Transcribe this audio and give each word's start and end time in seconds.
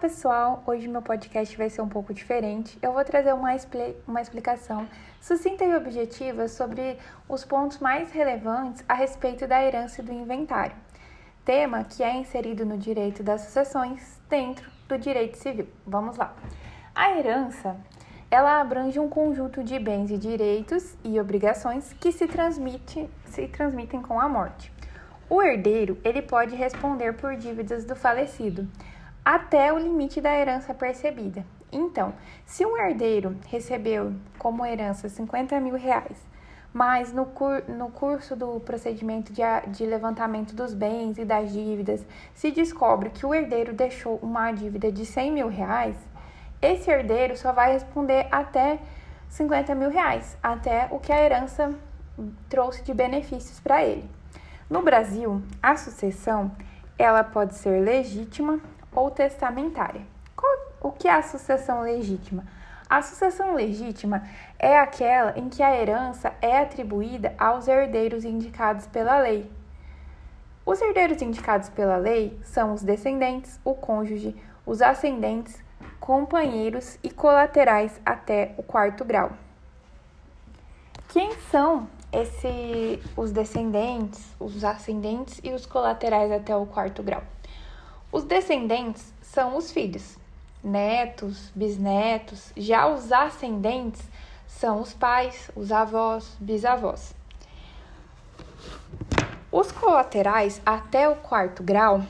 pessoal! 0.00 0.62
Hoje 0.66 0.88
meu 0.88 1.02
podcast 1.02 1.54
vai 1.58 1.68
ser 1.68 1.82
um 1.82 1.88
pouco 1.88 2.14
diferente. 2.14 2.78
Eu 2.80 2.94
vou 2.94 3.04
trazer 3.04 3.34
uma, 3.34 3.54
expli 3.54 3.94
uma 4.08 4.22
explicação 4.22 4.88
sucinta 5.20 5.62
e 5.62 5.76
objetiva 5.76 6.48
sobre 6.48 6.96
os 7.28 7.44
pontos 7.44 7.78
mais 7.80 8.10
relevantes 8.10 8.82
a 8.88 8.94
respeito 8.94 9.46
da 9.46 9.62
herança 9.62 10.00
e 10.00 10.04
do 10.04 10.10
inventário, 10.10 10.74
tema 11.44 11.84
que 11.84 12.02
é 12.02 12.16
inserido 12.16 12.64
no 12.64 12.78
direito 12.78 13.22
das 13.22 13.42
sucessões 13.42 14.18
dentro 14.26 14.70
do 14.88 14.96
direito 14.96 15.36
civil. 15.36 15.68
Vamos 15.86 16.16
lá! 16.16 16.34
A 16.94 17.18
herança 17.18 17.76
ela 18.30 18.58
abrange 18.58 18.98
um 18.98 19.08
conjunto 19.08 19.62
de 19.62 19.78
bens 19.78 20.10
e 20.10 20.16
direitos 20.16 20.96
e 21.04 21.20
obrigações 21.20 21.92
que 21.92 22.10
se, 22.10 22.26
transmite, 22.26 23.06
se 23.26 23.46
transmitem 23.48 24.00
com 24.00 24.18
a 24.18 24.26
morte. 24.26 24.72
O 25.28 25.42
herdeiro 25.42 25.98
ele 26.02 26.22
pode 26.22 26.56
responder 26.56 27.12
por 27.12 27.36
dívidas 27.36 27.84
do 27.84 27.94
falecido 27.94 28.66
até 29.24 29.72
o 29.72 29.78
limite 29.78 30.20
da 30.20 30.36
herança 30.36 30.74
percebida. 30.74 31.44
Então, 31.72 32.12
se 32.44 32.66
um 32.66 32.76
herdeiro 32.76 33.36
recebeu 33.46 34.12
como 34.38 34.66
herança 34.66 35.08
50 35.08 35.60
mil 35.60 35.76
reais, 35.76 36.18
mas 36.72 37.12
no, 37.12 37.26
cur 37.26 37.64
no 37.68 37.90
curso 37.90 38.36
do 38.36 38.60
procedimento 38.60 39.32
de, 39.32 39.42
de 39.68 39.84
levantamento 39.86 40.54
dos 40.54 40.72
bens 40.72 41.18
e 41.18 41.24
das 41.24 41.52
dívidas 41.52 42.04
se 42.34 42.50
descobre 42.50 43.10
que 43.10 43.26
o 43.26 43.34
herdeiro 43.34 43.72
deixou 43.72 44.18
uma 44.22 44.52
dívida 44.52 44.90
de 44.90 45.04
100 45.04 45.32
mil 45.32 45.48
reais, 45.48 45.96
esse 46.62 46.90
herdeiro 46.90 47.36
só 47.36 47.52
vai 47.52 47.72
responder 47.72 48.26
até 48.30 48.78
50 49.28 49.74
mil 49.74 49.90
reais, 49.90 50.36
até 50.42 50.88
o 50.90 50.98
que 50.98 51.12
a 51.12 51.22
herança 51.22 51.72
trouxe 52.48 52.82
de 52.82 52.92
benefícios 52.92 53.58
para 53.60 53.84
ele. 53.84 54.08
No 54.68 54.82
Brasil, 54.82 55.42
a 55.62 55.76
sucessão 55.76 56.52
ela 56.98 57.24
pode 57.24 57.54
ser 57.54 57.80
legítima 57.80 58.60
ou 58.92 59.10
testamentária. 59.10 60.02
O 60.82 60.90
que 60.90 61.06
é 61.06 61.12
a 61.12 61.22
sucessão 61.22 61.82
legítima? 61.82 62.44
A 62.88 63.02
sucessão 63.02 63.54
legítima 63.54 64.26
é 64.58 64.78
aquela 64.78 65.38
em 65.38 65.48
que 65.48 65.62
a 65.62 65.76
herança 65.76 66.32
é 66.40 66.58
atribuída 66.58 67.34
aos 67.38 67.68
herdeiros 67.68 68.24
indicados 68.24 68.86
pela 68.86 69.18
lei. 69.18 69.50
Os 70.64 70.80
herdeiros 70.80 71.20
indicados 71.20 71.68
pela 71.68 71.96
lei 71.96 72.38
são 72.42 72.72
os 72.72 72.82
descendentes, 72.82 73.60
o 73.62 73.74
cônjuge, 73.74 74.34
os 74.64 74.80
ascendentes, 74.80 75.62
companheiros 76.00 76.98
e 77.02 77.10
colaterais 77.10 78.00
até 78.04 78.54
o 78.56 78.62
quarto 78.62 79.04
grau. 79.04 79.32
Quem 81.08 81.32
são 81.50 81.88
esse, 82.12 83.02
os 83.16 83.30
descendentes, 83.30 84.34
os 84.40 84.64
ascendentes 84.64 85.40
e 85.44 85.52
os 85.52 85.66
colaterais 85.66 86.32
até 86.32 86.56
o 86.56 86.66
quarto 86.66 87.02
grau. 87.02 87.22
Os 88.12 88.24
descendentes 88.24 89.12
são 89.22 89.56
os 89.56 89.70
filhos, 89.70 90.18
netos, 90.64 91.50
bisnetos, 91.54 92.52
já 92.56 92.88
os 92.88 93.12
ascendentes 93.12 94.02
são 94.48 94.80
os 94.80 94.92
pais, 94.92 95.48
os 95.54 95.70
avós, 95.70 96.36
bisavós. 96.40 97.14
Os 99.52 99.70
colaterais 99.70 100.60
até 100.66 101.08
o 101.08 101.16
quarto 101.16 101.62
grau 101.62 102.02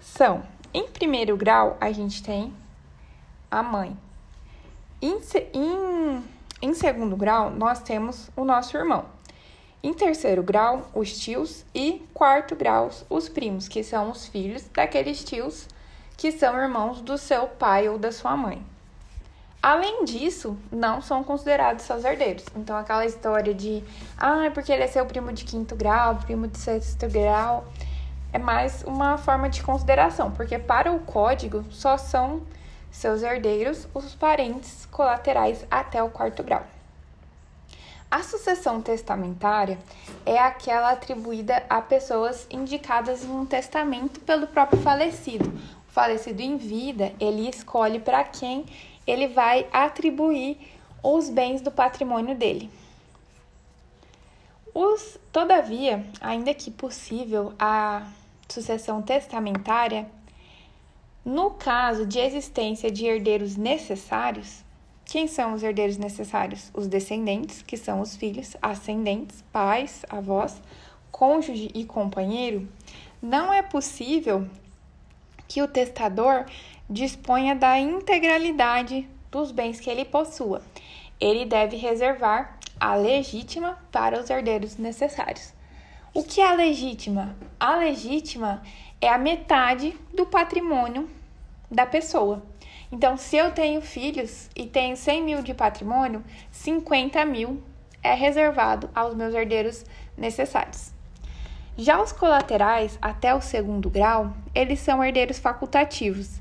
são, 0.00 0.42
em 0.72 0.88
primeiro 0.88 1.36
grau, 1.36 1.76
a 1.80 1.92
gente 1.92 2.22
tem 2.22 2.52
a 3.50 3.62
mãe. 3.62 3.96
Em, 5.00 5.18
em, 5.52 6.24
em 6.62 6.74
segundo 6.74 7.14
grau, 7.14 7.50
nós 7.50 7.80
temos 7.80 8.30
o 8.34 8.44
nosso 8.44 8.76
irmão. 8.76 9.15
Em 9.86 9.94
terceiro 9.94 10.42
grau, 10.42 10.90
os 10.92 11.16
tios 11.16 11.64
e 11.72 12.04
quarto 12.12 12.56
grau, 12.56 12.90
os 13.08 13.28
primos, 13.28 13.68
que 13.68 13.84
são 13.84 14.10
os 14.10 14.26
filhos 14.26 14.64
daqueles 14.74 15.22
tios 15.22 15.68
que 16.16 16.32
são 16.32 16.60
irmãos 16.60 17.00
do 17.00 17.16
seu 17.16 17.46
pai 17.46 17.88
ou 17.88 17.96
da 17.96 18.10
sua 18.10 18.36
mãe. 18.36 18.66
Além 19.62 20.04
disso, 20.04 20.58
não 20.72 21.00
são 21.00 21.22
considerados 21.22 21.84
seus 21.84 22.04
herdeiros. 22.04 22.44
Então, 22.56 22.76
aquela 22.76 23.06
história 23.06 23.54
de, 23.54 23.80
ah, 24.18 24.50
porque 24.52 24.72
ele 24.72 24.82
é 24.82 24.88
seu 24.88 25.06
primo 25.06 25.32
de 25.32 25.44
quinto 25.44 25.76
grau, 25.76 26.16
primo 26.16 26.48
de 26.48 26.58
sexto 26.58 27.08
grau, 27.08 27.64
é 28.32 28.40
mais 28.40 28.82
uma 28.82 29.16
forma 29.16 29.48
de 29.48 29.62
consideração, 29.62 30.32
porque 30.32 30.58
para 30.58 30.90
o 30.90 30.98
código 30.98 31.64
só 31.70 31.96
são 31.96 32.42
seus 32.90 33.22
herdeiros 33.22 33.86
os 33.94 34.16
parentes 34.16 34.84
colaterais 34.86 35.64
até 35.70 36.02
o 36.02 36.10
quarto 36.10 36.42
grau. 36.42 36.66
A 38.08 38.22
sucessão 38.22 38.80
testamentária 38.80 39.78
é 40.24 40.38
aquela 40.38 40.92
atribuída 40.92 41.64
a 41.68 41.82
pessoas 41.82 42.46
indicadas 42.48 43.24
em 43.24 43.30
um 43.30 43.44
testamento 43.44 44.20
pelo 44.20 44.46
próprio 44.46 44.80
falecido. 44.80 45.48
O 45.88 45.92
falecido 45.92 46.40
em 46.40 46.56
vida, 46.56 47.12
ele 47.18 47.48
escolhe 47.48 47.98
para 47.98 48.22
quem 48.22 48.64
ele 49.06 49.26
vai 49.26 49.66
atribuir 49.72 50.56
os 51.02 51.28
bens 51.28 51.60
do 51.60 51.70
patrimônio 51.70 52.36
dele. 52.36 52.70
Os, 54.72 55.18
todavia, 55.32 56.04
ainda 56.20 56.52
que 56.54 56.70
possível 56.70 57.54
a 57.58 58.06
sucessão 58.48 59.02
testamentária, 59.02 60.06
no 61.24 61.50
caso 61.50 62.06
de 62.06 62.18
existência 62.18 62.90
de 62.90 63.04
herdeiros 63.04 63.56
necessários, 63.56 64.65
quem 65.16 65.26
são 65.26 65.54
os 65.54 65.62
herdeiros 65.62 65.96
necessários? 65.96 66.70
Os 66.74 66.86
descendentes, 66.86 67.62
que 67.62 67.78
são 67.78 68.02
os 68.02 68.14
filhos, 68.14 68.54
ascendentes, 68.60 69.42
pais, 69.50 70.04
avós, 70.10 70.60
cônjuge 71.10 71.70
e 71.74 71.86
companheiro. 71.86 72.68
Não 73.22 73.50
é 73.50 73.62
possível 73.62 74.46
que 75.48 75.62
o 75.62 75.68
testador 75.68 76.44
disponha 76.90 77.54
da 77.54 77.78
integralidade 77.78 79.08
dos 79.30 79.50
bens 79.50 79.80
que 79.80 79.88
ele 79.88 80.04
possua. 80.04 80.60
Ele 81.18 81.46
deve 81.46 81.78
reservar 81.78 82.58
a 82.78 82.94
legítima 82.94 83.78
para 83.90 84.20
os 84.20 84.28
herdeiros 84.28 84.76
necessários. 84.76 85.54
O 86.12 86.22
que 86.22 86.42
é 86.42 86.46
a 86.46 86.52
legítima? 86.52 87.34
A 87.58 87.76
legítima 87.76 88.62
é 89.00 89.08
a 89.08 89.16
metade 89.16 89.96
do 90.14 90.26
patrimônio 90.26 91.08
da 91.70 91.86
pessoa. 91.86 92.42
Então, 92.90 93.16
se 93.16 93.36
eu 93.36 93.50
tenho 93.50 93.80
filhos 93.80 94.48
e 94.54 94.66
tenho 94.66 94.96
100 94.96 95.22
mil 95.22 95.42
de 95.42 95.52
patrimônio, 95.52 96.22
50 96.50 97.24
mil 97.24 97.62
é 98.02 98.14
reservado 98.14 98.88
aos 98.94 99.14
meus 99.14 99.34
herdeiros 99.34 99.84
necessários. 100.16 100.92
Já 101.76 102.00
os 102.00 102.12
colaterais, 102.12 102.98
até 103.02 103.34
o 103.34 103.40
segundo 103.40 103.90
grau, 103.90 104.32
eles 104.54 104.80
são 104.80 105.04
herdeiros 105.04 105.38
facultativos. 105.38 106.40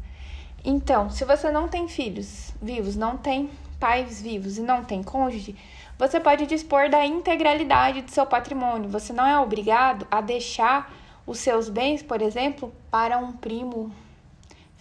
Então, 0.64 1.10
se 1.10 1.26
você 1.26 1.52
não 1.52 1.68
tem 1.68 1.88
filhos 1.88 2.54
vivos, 2.62 2.96
não 2.96 3.18
tem 3.18 3.50
pais 3.80 4.22
vivos 4.22 4.58
e 4.58 4.62
não 4.62 4.84
tem 4.84 5.04
cônjuge, 5.04 5.56
você 5.98 6.20
pode 6.20 6.46
dispor 6.46 6.90
da 6.90 7.06
integralidade 7.06 8.02
do 8.02 8.12
seu 8.12 8.26
patrimônio. 8.26 8.90
Você 8.90 9.12
não 9.12 9.26
é 9.26 9.40
obrigado 9.40 10.08
a 10.10 10.22
deixar 10.22 10.94
os 11.26 11.40
seus 11.40 11.70
bens, 11.70 12.02
por 12.02 12.22
exemplo, 12.22 12.74
para 12.90 13.18
um 13.18 13.34
primo 13.34 13.92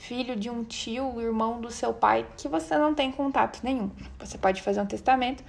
filho 0.07 0.37
de 0.37 0.51
um 0.51 0.63
tio, 0.63 1.19
irmão 1.21 1.61
do 1.61 1.71
seu 1.71 1.93
pai, 1.93 2.27
que 2.37 2.47
você 2.47 2.77
não 2.77 2.95
tem 2.95 3.11
contato 3.11 3.61
nenhum. 3.63 3.91
Você 4.19 4.37
pode 4.37 4.61
fazer 4.61 4.81
um 4.81 4.87
testamento 4.87 5.43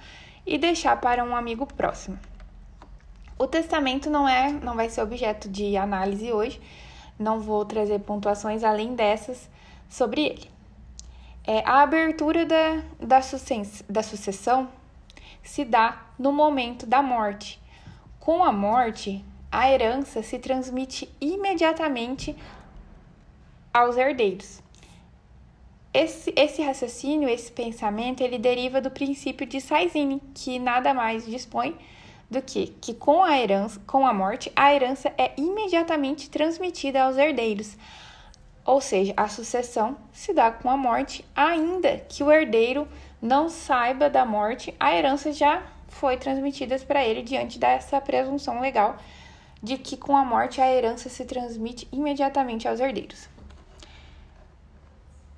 e 0.46 0.56
deixar 0.56 0.98
para 0.98 1.22
um 1.22 1.36
amigo 1.36 1.66
próximo. 1.66 2.18
O 3.38 3.46
testamento 3.46 4.08
não 4.08 4.26
é, 4.26 4.50
não 4.50 4.74
vai 4.74 4.88
ser 4.88 5.02
objeto 5.02 5.46
de 5.46 5.76
análise 5.76 6.32
hoje. 6.32 6.58
Não 7.18 7.38
vou 7.38 7.66
trazer 7.66 7.98
pontuações 7.98 8.64
além 8.64 8.94
dessas 8.94 9.48
sobre 9.90 10.22
ele. 10.22 10.50
É, 11.46 11.62
a 11.66 11.82
abertura 11.82 12.46
da, 12.46 12.76
da, 12.98 13.20
da 13.88 14.02
sucessão 14.02 14.68
se 15.42 15.66
dá 15.66 16.06
no 16.18 16.32
momento 16.32 16.86
da 16.86 17.02
morte. 17.02 17.60
Com 18.18 18.42
a 18.42 18.50
morte, 18.50 19.22
a 19.52 19.70
herança 19.70 20.22
se 20.22 20.38
transmite 20.38 21.14
imediatamente 21.20 22.34
aos 23.76 23.98
herdeiros. 23.98 24.62
Esse, 25.92 26.32
esse 26.34 26.62
raciocínio, 26.62 27.28
esse 27.28 27.52
pensamento, 27.52 28.22
ele 28.22 28.38
deriva 28.38 28.80
do 28.80 28.90
princípio 28.90 29.46
de 29.46 29.60
Saizine, 29.60 30.22
que 30.34 30.58
nada 30.58 30.94
mais 30.94 31.26
dispõe 31.26 31.76
do 32.30 32.40
que 32.40 32.68
que 32.80 32.94
com 32.94 33.22
a 33.22 33.38
herança, 33.38 33.78
com 33.86 34.06
a 34.06 34.14
morte, 34.14 34.50
a 34.56 34.74
herança 34.74 35.12
é 35.18 35.32
imediatamente 35.36 36.30
transmitida 36.30 37.02
aos 37.02 37.18
herdeiros. 37.18 37.76
Ou 38.64 38.80
seja, 38.80 39.12
a 39.14 39.28
sucessão 39.28 39.96
se 40.10 40.32
dá 40.32 40.50
com 40.50 40.70
a 40.70 40.76
morte, 40.76 41.22
ainda 41.34 41.98
que 41.98 42.24
o 42.24 42.32
herdeiro 42.32 42.88
não 43.20 43.50
saiba 43.50 44.08
da 44.08 44.24
morte, 44.24 44.74
a 44.80 44.94
herança 44.94 45.32
já 45.32 45.62
foi 45.86 46.16
transmitida 46.16 46.78
para 46.78 47.04
ele 47.04 47.22
diante 47.22 47.58
dessa 47.58 48.00
presunção 48.00 48.58
legal 48.60 48.96
de 49.62 49.76
que 49.76 49.98
com 49.98 50.16
a 50.16 50.24
morte 50.24 50.62
a 50.62 50.70
herança 50.70 51.10
se 51.10 51.24
transmite 51.26 51.86
imediatamente 51.92 52.66
aos 52.66 52.80
herdeiros. 52.80 53.35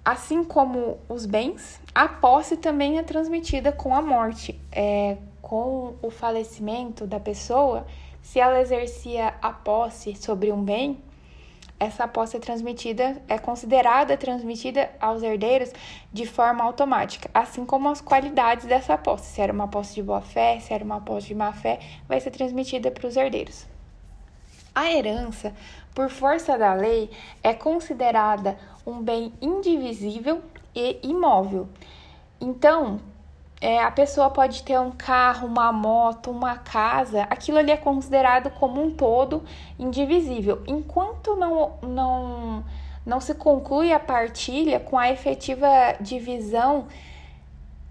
Assim 0.09 0.43
como 0.43 0.97
os 1.07 1.27
bens, 1.27 1.79
a 1.95 2.09
posse 2.09 2.57
também 2.57 2.97
é 2.97 3.03
transmitida 3.03 3.71
com 3.71 3.95
a 3.95 4.01
morte. 4.01 4.59
É, 4.73 5.19
com 5.43 5.97
o 6.01 6.11
falecimento 6.11 7.07
da 7.07 7.21
pessoa, 7.21 7.87
se 8.23 8.41
ela 8.41 8.59
exercia 8.59 9.35
a 9.43 9.53
posse 9.53 10.17
sobre 10.17 10.51
um 10.51 10.65
bem, 10.65 10.99
essa 11.79 12.09
posse 12.09 12.39
é 12.39 12.41
transmitida, 12.41 13.21
é 13.29 13.37
considerada 13.37 14.17
transmitida 14.17 14.91
aos 14.99 15.23
herdeiros 15.23 15.73
de 16.11 16.25
forma 16.25 16.65
automática, 16.65 17.29
assim 17.35 17.67
como 17.67 17.91
as 17.91 18.01
qualidades 18.01 18.65
dessa 18.65 18.97
posse. 18.97 19.35
Se 19.35 19.43
era 19.43 19.53
uma 19.53 19.69
posse 19.69 19.95
de 19.95 20.03
boa 20.03 20.23
fé, 20.23 20.59
se 20.59 20.73
era 20.73 20.83
uma 20.83 21.03
posse 21.03 21.27
de 21.27 21.35
má 21.35 21.53
fé, 21.53 21.81
vai 22.09 22.19
ser 22.19 22.31
transmitida 22.31 22.91
para 22.91 23.07
os 23.07 23.15
herdeiros. 23.15 23.67
A 24.79 24.93
herança, 24.93 25.53
por 25.93 26.09
força 26.09 26.57
da 26.57 26.73
lei, 26.73 27.11
é 27.43 27.53
considerada 27.53 28.57
um 28.87 29.03
bem 29.03 29.33
indivisível 29.43 30.41
e 30.73 31.01
imóvel. 31.03 31.69
Então, 32.41 33.01
é, 33.61 33.83
a 33.83 33.91
pessoa 33.91 34.31
pode 34.31 34.63
ter 34.63 34.79
um 34.79 34.93
carro, 34.93 35.49
uma 35.49 35.73
moto, 35.73 36.31
uma 36.31 36.57
casa, 36.59 37.23
aquilo 37.25 37.59
ali 37.59 37.73
é 37.73 37.77
considerado 37.77 38.51
como 38.51 38.81
um 38.81 38.93
todo 38.93 39.43
indivisível. 39.81 40.63
Enquanto 40.65 41.35
não, 41.35 41.73
não, 41.83 42.65
não 43.05 43.21
se 43.21 43.35
conclui 43.35 43.93
a 43.93 43.99
partilha 43.99 44.79
com 44.79 44.97
a 44.97 45.11
efetiva 45.11 45.67
divisão, 46.01 46.87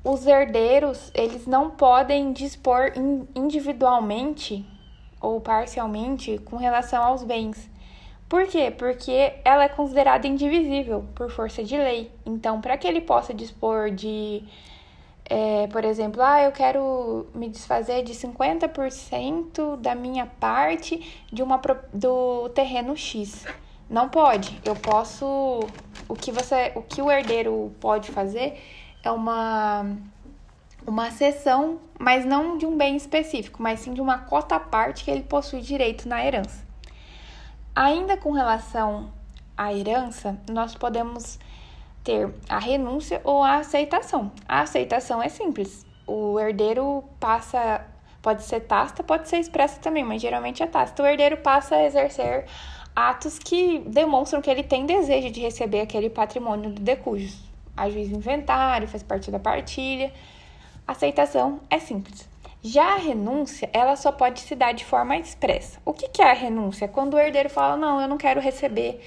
os 0.06 0.26
herdeiros 0.26 1.12
eles 1.14 1.46
não 1.46 1.70
podem 1.70 2.32
dispor 2.32 2.94
individualmente 3.36 4.66
ou 5.22 5.42
parcialmente 5.42 6.38
com 6.46 6.58
relação 6.58 7.04
aos 7.04 7.24
bens. 7.24 7.70
Por 8.30 8.46
quê? 8.48 8.72
Porque 8.72 9.34
ela 9.46 9.64
é 9.64 9.70
considerada 9.70 10.28
indivisível 10.28 11.06
por 11.16 11.32
força 11.32 11.64
de 11.64 11.78
lei. 11.78 12.12
Então, 12.26 12.60
para 12.60 12.78
que 12.78 12.88
ele 12.88 13.02
possa 13.02 13.34
dispor 13.34 13.90
de 13.90 14.44
é, 15.30 15.68
por 15.68 15.84
exemplo, 15.84 16.22
ah, 16.22 16.42
eu 16.42 16.52
quero 16.54 17.28
me 17.36 17.50
desfazer 17.50 18.02
de 18.04 18.14
50% 18.14 19.76
da 19.78 19.94
minha 19.94 20.26
parte 20.26 21.26
de 21.32 21.44
uma, 21.44 21.60
do 21.94 22.50
terreno 22.50 22.96
X. 22.96 23.46
Não 23.90 24.08
pode. 24.10 24.60
Eu 24.64 24.76
posso. 24.76 25.60
O 26.08 26.16
que 26.16 26.32
você, 26.32 26.72
o 26.76 26.82
que 26.82 27.02
o 27.02 27.12
herdeiro 27.12 27.74
pode 27.80 28.10
fazer 28.12 28.62
é 29.04 29.12
uma 29.12 29.86
uma 30.88 31.12
cessão, 31.12 31.80
mas 32.00 32.26
não 32.26 32.58
de 32.58 32.66
um 32.66 32.78
bem 32.78 32.96
específico, 32.96 33.62
mas 33.62 33.82
sim 33.82 33.94
de 33.94 34.00
uma 34.00 34.20
cota 34.20 34.58
parte 34.58 35.04
que 35.04 35.12
ele 35.12 35.24
possui 35.24 35.60
direito 35.60 36.08
na 36.08 36.26
herança. 36.26 36.66
Ainda 37.76 38.16
com 38.16 38.32
relação 38.32 39.12
à 39.56 39.74
herança, 39.74 40.40
nós 40.50 40.74
podemos 40.74 41.38
ter 42.04 42.34
a 42.48 42.58
renúncia 42.58 43.20
ou 43.26 43.44
a 43.44 43.58
aceitação. 43.58 44.32
A 44.48 44.62
aceitação 44.62 45.22
é 45.22 45.28
simples. 45.28 45.86
O 46.08 46.40
herdeiro 46.40 47.04
passa, 47.20 47.86
pode 48.22 48.44
ser 48.44 48.62
tácita, 48.62 49.04
pode 49.04 49.28
ser 49.28 49.40
expressa 49.40 49.82
também, 49.82 50.06
mas 50.06 50.22
geralmente 50.22 50.64
é 50.64 50.68
tácita. 50.68 51.04
O 51.04 51.06
herdeiro 51.06 51.38
passa 51.38 51.76
a 51.76 51.86
exercer 51.86 52.46
atos 52.96 53.38
que 53.38 53.80
demonstram 53.80 54.42
que 54.42 54.50
ele 54.50 54.64
tem 54.64 54.86
desejo 54.86 55.30
de 55.30 55.42
receber 55.42 55.82
aquele 55.82 56.10
patrimônio 56.10 56.72
do 56.72 56.82
decujus. 56.82 57.44
Ajuiza 57.76 58.16
inventário, 58.16 58.88
faz 58.88 59.04
parte 59.04 59.30
da 59.30 59.38
partilha. 59.38 60.12
Aceitação 60.88 61.60
é 61.70 61.80
simples. 61.80 62.30
Já 62.64 62.94
a 62.94 62.98
renúncia, 62.98 63.70
ela 63.74 63.98
só 63.98 64.10
pode 64.10 64.40
se 64.40 64.56
dar 64.56 64.72
de 64.72 64.86
forma 64.86 65.18
expressa. 65.18 65.80
O 65.84 65.92
que, 65.92 66.08
que 66.08 66.22
é 66.22 66.32
a 66.32 66.34
renúncia? 66.34 66.88
Quando 66.88 67.16
o 67.16 67.20
herdeiro 67.20 67.50
fala, 67.50 67.76
não, 67.76 68.00
eu 68.00 68.08
não 68.08 68.18
quero 68.18 68.40
receber 68.40 69.02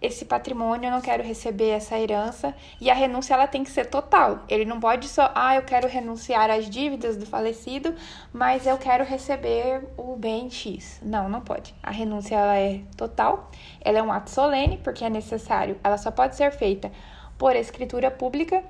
esse 0.00 0.24
patrimônio, 0.24 0.86
eu 0.86 0.90
não 0.90 1.02
quero 1.02 1.22
receber 1.22 1.68
essa 1.68 1.98
herança. 1.98 2.54
E 2.80 2.90
a 2.90 2.94
renúncia 2.94 3.34
ela 3.34 3.46
tem 3.46 3.62
que 3.62 3.70
ser 3.70 3.86
total. 3.86 4.44
Ele 4.48 4.64
não 4.64 4.80
pode 4.80 5.06
só, 5.06 5.30
ah, 5.34 5.54
eu 5.54 5.62
quero 5.62 5.86
renunciar 5.86 6.50
às 6.50 6.68
dívidas 6.68 7.16
do 7.16 7.26
falecido, 7.26 7.94
mas 8.32 8.66
eu 8.66 8.78
quero 8.78 9.04
receber 9.04 9.86
o 9.98 10.16
bem 10.16 10.48
X. 10.48 10.98
Não, 11.02 11.28
não 11.28 11.42
pode. 11.42 11.74
A 11.82 11.90
renúncia 11.90 12.36
ela 12.36 12.56
é 12.56 12.80
total. 12.96 13.50
Ela 13.82 13.98
é 13.98 14.02
um 14.02 14.10
ato 14.10 14.30
solene, 14.30 14.78
porque 14.78 15.04
é 15.04 15.10
necessário. 15.10 15.78
Ela 15.84 15.98
só 15.98 16.10
pode 16.10 16.36
ser 16.36 16.52
feita 16.52 16.90
por 17.36 17.54
escritura 17.54 18.10
pública 18.10 18.64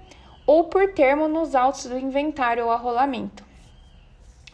ou 0.48 0.64
por 0.64 0.94
termo 0.94 1.28
nos 1.28 1.54
autos 1.54 1.84
do 1.84 1.98
inventário 1.98 2.64
ou 2.64 2.70
arrolamento. 2.70 3.44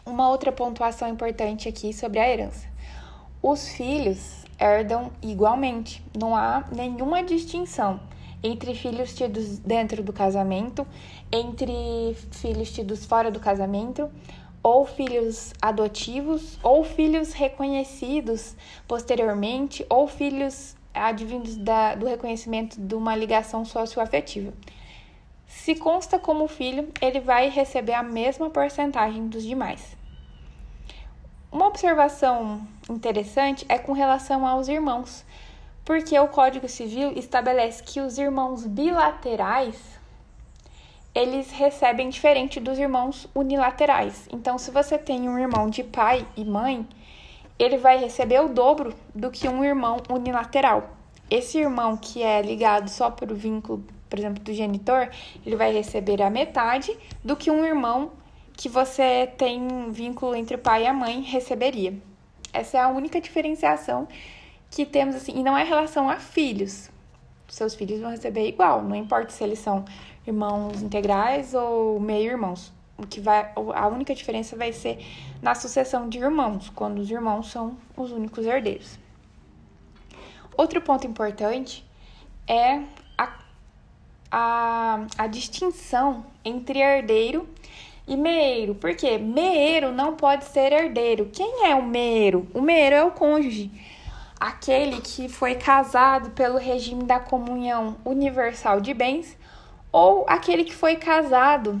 Uma 0.05 0.27
outra 0.27 0.51
pontuação 0.51 1.07
importante 1.07 1.69
aqui 1.69 1.93
sobre 1.93 2.19
a 2.19 2.27
herança. 2.27 2.67
Os 3.41 3.69
filhos 3.69 4.43
herdam 4.59 5.09
igualmente. 5.21 6.03
Não 6.13 6.35
há 6.35 6.65
nenhuma 6.69 7.23
distinção 7.23 8.01
entre 8.43 8.75
filhos 8.75 9.15
tidos 9.15 9.57
dentro 9.59 10.03
do 10.03 10.11
casamento, 10.11 10.85
entre 11.31 12.13
filhos 12.29 12.73
tidos 12.73 13.05
fora 13.05 13.31
do 13.31 13.39
casamento, 13.39 14.11
ou 14.61 14.85
filhos 14.85 15.53
adotivos, 15.61 16.59
ou 16.61 16.83
filhos 16.83 17.31
reconhecidos 17.31 18.53
posteriormente, 18.85 19.85
ou 19.89 20.09
filhos 20.09 20.75
advindos 20.93 21.55
da, 21.55 21.95
do 21.95 22.05
reconhecimento 22.05 22.81
de 22.81 22.95
uma 22.95 23.15
ligação 23.15 23.63
socioafetiva. 23.63 24.51
Se 25.55 25.73
consta 25.73 26.19
como 26.19 26.47
filho, 26.47 26.91
ele 27.01 27.19
vai 27.19 27.49
receber 27.49 27.93
a 27.93 28.03
mesma 28.03 28.51
porcentagem 28.51 29.27
dos 29.27 29.41
demais. 29.41 29.97
Uma 31.51 31.65
observação 31.65 32.61
interessante 32.87 33.65
é 33.67 33.79
com 33.79 33.91
relação 33.91 34.45
aos 34.45 34.67
irmãos, 34.67 35.25
porque 35.83 36.19
o 36.19 36.27
Código 36.27 36.69
Civil 36.69 37.13
estabelece 37.15 37.81
que 37.81 37.99
os 37.99 38.19
irmãos 38.19 38.67
bilaterais 38.67 39.81
eles 41.15 41.49
recebem 41.49 42.09
diferente 42.09 42.59
dos 42.59 42.77
irmãos 42.77 43.27
unilaterais. 43.33 44.27
Então, 44.31 44.59
se 44.59 44.69
você 44.69 44.99
tem 44.99 45.27
um 45.27 45.39
irmão 45.39 45.67
de 45.67 45.83
pai 45.83 46.27
e 46.37 46.45
mãe, 46.45 46.87
ele 47.57 47.77
vai 47.77 47.97
receber 47.97 48.41
o 48.41 48.49
dobro 48.49 48.93
do 49.15 49.31
que 49.31 49.47
um 49.47 49.63
irmão 49.63 49.97
unilateral. 50.09 50.89
Esse 51.31 51.57
irmão 51.57 51.97
que 51.97 52.21
é 52.21 52.39
ligado 52.41 52.87
só 52.87 53.09
por 53.09 53.33
vínculo, 53.33 53.83
por 54.09 54.19
exemplo, 54.19 54.43
do 54.43 54.53
genitor, 54.53 55.09
ele 55.45 55.55
vai 55.55 55.73
receber 55.73 56.21
a 56.21 56.29
metade 56.29 56.95
do 57.23 57.35
que 57.35 57.49
um 57.49 57.65
irmão 57.65 58.11
que 58.53 58.69
você 58.69 59.27
tem 59.37 59.91
vínculo 59.91 60.35
entre 60.35 60.55
o 60.55 60.59
pai 60.59 60.83
e 60.83 60.87
a 60.87 60.93
mãe 60.93 61.21
receberia. 61.21 61.93
Essa 62.53 62.77
é 62.77 62.81
a 62.81 62.87
única 62.87 63.19
diferenciação 63.19 64.07
que 64.69 64.85
temos 64.85 65.15
assim, 65.15 65.33
e 65.37 65.43
não 65.43 65.57
é 65.57 65.63
relação 65.63 66.09
a 66.09 66.17
filhos. 66.17 66.89
Seus 67.47 67.75
filhos 67.75 67.99
vão 67.99 68.11
receber 68.11 68.47
igual, 68.47 68.81
não 68.81 68.95
importa 68.95 69.31
se 69.31 69.43
eles 69.43 69.59
são 69.59 69.85
irmãos 70.25 70.81
integrais 70.81 71.53
ou 71.53 71.99
meio-irmãos. 71.99 72.73
O 72.97 73.05
que 73.05 73.19
vai 73.19 73.51
a 73.73 73.87
única 73.87 74.15
diferença 74.15 74.55
vai 74.55 74.71
ser 74.71 75.05
na 75.41 75.53
sucessão 75.53 76.07
de 76.07 76.17
irmãos, 76.17 76.69
quando 76.69 76.99
os 76.99 77.11
irmãos 77.11 77.51
são 77.51 77.77
os 77.95 78.11
únicos 78.11 78.45
herdeiros. 78.45 78.97
Outro 80.57 80.81
ponto 80.81 81.05
importante 81.05 81.85
é 82.47 82.81
a, 84.31 85.05
a, 85.17 85.27
distinção 85.27 86.25
entre 86.43 86.79
herdeiro 86.79 87.47
e 88.07 88.15
meeiro, 88.15 88.75
por 88.75 88.95
quê? 88.95 89.17
Meeiro 89.17 89.91
não 89.91 90.15
pode 90.15 90.45
ser 90.45 90.71
herdeiro. 90.71 91.29
Quem 91.31 91.65
é 91.67 91.75
o 91.75 91.83
meeiro? 91.83 92.47
O 92.53 92.61
meeiro 92.61 92.95
é 92.95 93.03
o 93.03 93.11
cônjuge, 93.11 93.71
aquele 94.39 95.01
que 95.01 95.27
foi 95.27 95.55
casado 95.55 96.31
pelo 96.31 96.57
regime 96.57 97.03
da 97.03 97.19
comunhão 97.19 97.97
universal 98.05 98.79
de 98.79 98.93
bens 98.93 99.37
ou 99.91 100.25
aquele 100.27 100.63
que 100.63 100.75
foi 100.75 100.97
casado 100.97 101.79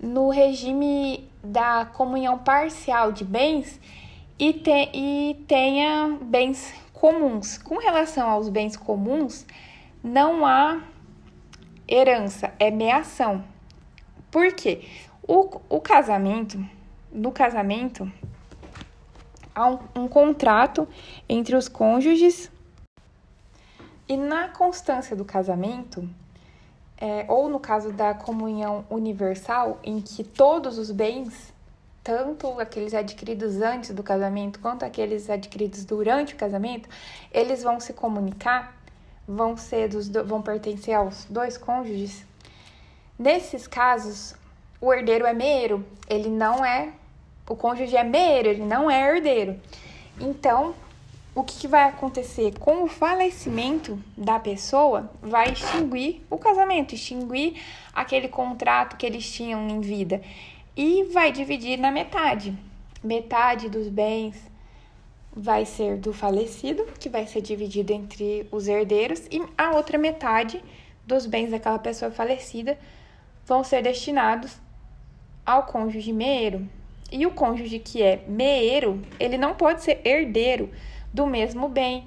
no 0.00 0.30
regime 0.30 1.30
da 1.42 1.84
comunhão 1.84 2.38
parcial 2.38 3.12
de 3.12 3.24
bens 3.24 3.80
e, 4.38 4.52
te, 4.52 4.90
e 4.92 5.44
tenha 5.46 6.18
bens 6.20 6.74
comuns. 6.92 7.56
Com 7.58 7.78
relação 7.78 8.28
aos 8.28 8.48
bens 8.48 8.76
comuns, 8.76 9.46
não 10.02 10.44
há 10.44 10.80
herança, 11.92 12.52
é 12.58 12.70
meação. 12.70 13.44
Por 14.30 14.54
quê? 14.54 14.88
O, 15.22 15.60
o 15.68 15.80
casamento, 15.80 16.64
no 17.12 17.30
casamento, 17.30 18.10
há 19.54 19.68
um, 19.68 19.78
um 19.94 20.08
contrato 20.08 20.88
entre 21.28 21.54
os 21.54 21.68
cônjuges 21.68 22.50
e 24.08 24.16
na 24.16 24.48
constância 24.48 25.14
do 25.14 25.24
casamento, 25.24 26.08
é, 26.96 27.26
ou 27.28 27.48
no 27.48 27.60
caso 27.60 27.92
da 27.92 28.14
comunhão 28.14 28.84
universal, 28.88 29.78
em 29.84 30.00
que 30.00 30.24
todos 30.24 30.78
os 30.78 30.90
bens, 30.90 31.52
tanto 32.02 32.58
aqueles 32.58 32.94
adquiridos 32.94 33.60
antes 33.60 33.90
do 33.90 34.02
casamento 34.02 34.58
quanto 34.60 34.84
aqueles 34.84 35.28
adquiridos 35.28 35.84
durante 35.84 36.34
o 36.34 36.36
casamento, 36.36 36.88
eles 37.30 37.62
vão 37.62 37.78
se 37.78 37.92
comunicar, 37.92 38.81
vão 39.34 39.56
ser 39.56 39.88
dos, 39.88 40.08
vão 40.08 40.42
pertencer 40.42 40.94
aos 40.94 41.24
dois 41.24 41.56
cônjuges. 41.56 42.24
Nesses 43.18 43.66
casos, 43.66 44.34
o 44.80 44.92
herdeiro 44.92 45.26
é 45.26 45.32
meiro, 45.32 45.84
ele 46.08 46.28
não 46.28 46.64
é. 46.64 46.92
O 47.48 47.56
cônjuge 47.56 47.96
é 47.96 48.04
meiro, 48.04 48.48
ele 48.48 48.64
não 48.64 48.90
é 48.90 49.16
herdeiro. 49.16 49.60
Então, 50.20 50.74
o 51.34 51.42
que, 51.42 51.60
que, 51.60 51.68
vai 51.68 51.84
acontecer? 51.84 52.58
Com 52.58 52.84
o 52.84 52.88
falecimento 52.88 53.98
da 54.16 54.38
pessoa, 54.38 55.10
vai 55.22 55.50
extinguir 55.50 56.22
o 56.28 56.36
casamento, 56.36 56.94
extinguir 56.94 57.60
aquele 57.92 58.28
contrato 58.28 58.96
que 58.96 59.06
eles 59.06 59.30
tinham 59.30 59.66
em 59.68 59.80
vida 59.80 60.20
e 60.76 61.04
vai 61.04 61.32
dividir 61.32 61.78
na 61.78 61.90
metade. 61.90 62.56
Metade 63.02 63.68
dos 63.68 63.88
bens 63.88 64.51
vai 65.34 65.64
ser 65.64 65.96
do 65.96 66.12
falecido, 66.12 66.84
que 66.98 67.08
vai 67.08 67.26
ser 67.26 67.40
dividido 67.40 67.92
entre 67.92 68.46
os 68.50 68.68
herdeiros, 68.68 69.22
e 69.30 69.42
a 69.56 69.72
outra 69.72 69.96
metade 69.96 70.62
dos 71.06 71.26
bens 71.26 71.50
daquela 71.50 71.78
pessoa 71.78 72.10
falecida 72.10 72.78
vão 73.44 73.64
ser 73.64 73.82
destinados 73.82 74.60
ao 75.44 75.64
cônjuge 75.64 76.12
meeiro. 76.12 76.68
E 77.10 77.26
o 77.26 77.30
cônjuge 77.30 77.78
que 77.78 78.02
é 78.02 78.24
meeiro, 78.26 79.02
ele 79.18 79.36
não 79.36 79.54
pode 79.54 79.82
ser 79.82 80.00
herdeiro 80.04 80.70
do 81.12 81.26
mesmo 81.26 81.68
bem. 81.68 82.06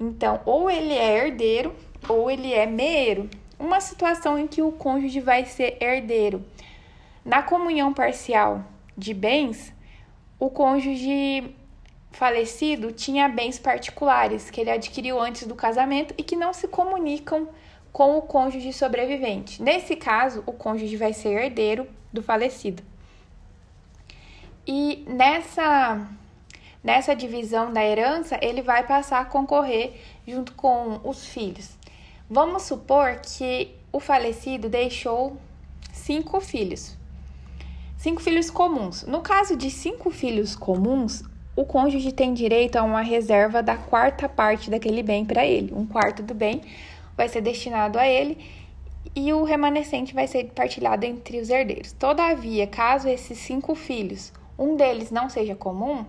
Então, 0.00 0.40
ou 0.44 0.70
ele 0.70 0.94
é 0.94 1.18
herdeiro 1.18 1.74
ou 2.08 2.30
ele 2.30 2.52
é 2.52 2.64
meeiro. 2.64 3.28
Uma 3.58 3.80
situação 3.80 4.38
em 4.38 4.46
que 4.46 4.62
o 4.62 4.72
cônjuge 4.72 5.20
vai 5.20 5.44
ser 5.44 5.76
herdeiro. 5.82 6.44
Na 7.24 7.42
comunhão 7.42 7.92
parcial 7.92 8.64
de 8.96 9.12
bens, 9.12 9.72
o 10.38 10.48
cônjuge 10.48 11.54
falecido 12.10 12.92
tinha 12.92 13.28
bens 13.28 13.58
particulares 13.58 14.50
que 14.50 14.60
ele 14.60 14.70
adquiriu 14.70 15.20
antes 15.20 15.46
do 15.46 15.54
casamento 15.54 16.14
e 16.16 16.22
que 16.22 16.36
não 16.36 16.52
se 16.52 16.66
comunicam 16.68 17.48
com 17.92 18.16
o 18.16 18.22
cônjuge 18.22 18.72
sobrevivente. 18.72 19.62
Nesse 19.62 19.96
caso, 19.96 20.42
o 20.46 20.52
cônjuge 20.52 20.96
vai 20.96 21.12
ser 21.12 21.30
herdeiro 21.30 21.86
do 22.12 22.22
falecido. 22.22 22.82
E 24.66 25.04
nessa 25.06 26.06
nessa 26.82 27.14
divisão 27.14 27.72
da 27.72 27.84
herança, 27.84 28.38
ele 28.40 28.62
vai 28.62 28.86
passar 28.86 29.20
a 29.20 29.24
concorrer 29.24 29.94
junto 30.26 30.52
com 30.54 31.00
os 31.04 31.26
filhos. 31.26 31.76
Vamos 32.30 32.62
supor 32.62 33.16
que 33.16 33.74
o 33.92 33.98
falecido 33.98 34.68
deixou 34.68 35.36
cinco 35.92 36.40
filhos. 36.40 36.96
Cinco 37.96 38.22
filhos 38.22 38.48
comuns. 38.48 39.02
No 39.02 39.20
caso 39.20 39.56
de 39.56 39.70
cinco 39.70 40.10
filhos 40.10 40.54
comuns, 40.54 41.24
o 41.58 41.64
cônjuge 41.64 42.12
tem 42.12 42.32
direito 42.32 42.76
a 42.76 42.84
uma 42.84 43.02
reserva 43.02 43.60
da 43.60 43.76
quarta 43.76 44.28
parte 44.28 44.70
daquele 44.70 45.02
bem 45.02 45.24
para 45.24 45.44
ele. 45.44 45.74
Um 45.74 45.84
quarto 45.84 46.22
do 46.22 46.32
bem 46.32 46.60
vai 47.16 47.28
ser 47.28 47.40
destinado 47.40 47.98
a 47.98 48.06
ele 48.06 48.38
e 49.12 49.32
o 49.32 49.42
remanescente 49.42 50.14
vai 50.14 50.28
ser 50.28 50.52
partilhado 50.52 51.04
entre 51.04 51.40
os 51.40 51.50
herdeiros. 51.50 51.90
Todavia, 51.90 52.64
caso 52.68 53.08
esses 53.08 53.38
cinco 53.38 53.74
filhos, 53.74 54.32
um 54.56 54.76
deles 54.76 55.10
não 55.10 55.28
seja 55.28 55.56
comum, 55.56 56.04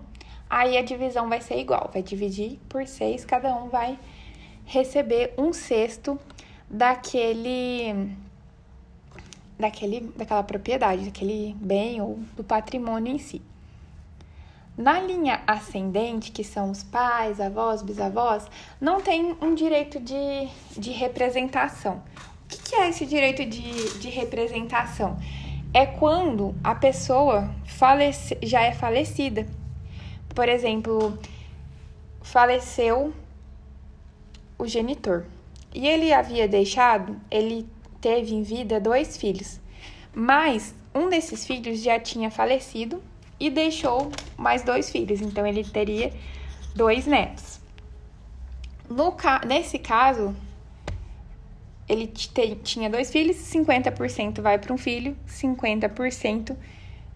aí 0.47 0.77
a 0.77 0.83
divisão 0.83 1.27
vai 1.27 1.41
ser 1.41 1.57
igual, 1.57 1.89
vai 1.91 2.03
dividir 2.03 2.59
por 2.69 2.85
seis, 2.85 3.25
cada 3.25 3.51
um 3.55 3.69
vai 3.69 3.97
receber 4.65 5.33
um 5.35 5.51
sexto 5.51 6.19
daquele 6.69 8.11
daquele 9.57 10.01
daquela 10.15 10.43
propriedade, 10.43 11.05
daquele 11.05 11.55
bem 11.59 11.99
ou 11.99 12.19
do 12.37 12.43
patrimônio 12.43 13.15
em 13.15 13.17
si. 13.17 13.48
Na 14.79 14.97
linha 14.97 15.41
ascendente, 15.45 16.31
que 16.31 16.41
são 16.41 16.71
os 16.71 16.83
pais, 16.83 17.41
avós, 17.41 17.81
bisavós, 17.81 18.47
não 18.79 19.01
tem 19.01 19.35
um 19.41 19.53
direito 19.53 19.99
de, 19.99 20.47
de 20.77 20.91
representação. 20.91 22.01
O 22.45 22.47
que, 22.47 22.75
é 22.75 22.87
esse 22.87 23.05
direito 23.05 23.43
de, 23.43 23.99
de 23.99 24.07
representação? 24.07 25.19
É 25.73 25.85
quando 25.85 26.55
a 26.63 26.73
pessoa 26.73 27.53
falece, 27.65 28.37
já 28.41 28.61
é 28.61 28.71
falecida. 28.71 29.45
Por 30.33 30.47
exemplo, 30.47 31.19
faleceu 32.21 33.13
o 34.57 34.65
genitor. 34.65 35.25
E 35.75 35.89
ele 35.89 36.13
havia 36.13 36.47
deixado, 36.47 37.19
ele 37.29 37.67
teve 37.99 38.33
em 38.33 38.43
vida 38.43 38.79
dois 38.79 39.17
filhos. 39.17 39.59
Mas 40.15 40.73
um 40.95 41.09
desses 41.09 41.45
filhos 41.45 41.83
já 41.83 41.99
tinha 41.99 42.31
falecido 42.31 43.03
e 43.39 43.49
deixou 43.49 44.11
mais 44.37 44.63
dois 44.63 44.89
filhos, 44.89 45.21
então 45.21 45.45
ele 45.45 45.63
teria 45.63 46.11
dois 46.75 47.05
netos. 47.05 47.59
No 48.89 49.15
nesse 49.47 49.77
caso, 49.79 50.35
ele 51.87 52.07
tinha 52.07 52.89
dois 52.89 53.11
filhos, 53.11 53.37
50% 53.37 54.41
vai 54.41 54.57
para 54.57 54.73
um 54.73 54.77
filho, 54.77 55.15
50% 55.27 56.55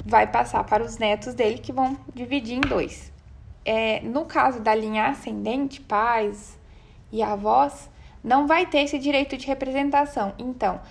vai 0.06 0.28
passar 0.28 0.64
para 0.64 0.84
os 0.84 0.98
netos 0.98 1.34
dele, 1.34 1.58
que 1.58 1.72
vão 1.72 1.98
dividir 2.14 2.58
em 2.58 2.62
dois. 2.62 3.12
É, 3.66 4.02
no 4.02 4.26
caso 4.26 4.60
da 4.60 4.76
linha 4.76 5.08
ascendente, 5.08 5.80
pais 5.80 6.58
e 7.12 7.22
avós, 7.22 7.90
não 8.24 8.48
vai 8.48 8.66
ter 8.66 8.80
esse 8.80 8.98
direito 8.98 9.38
de 9.38 9.48
representação. 9.48 10.34
Então, 10.38 10.82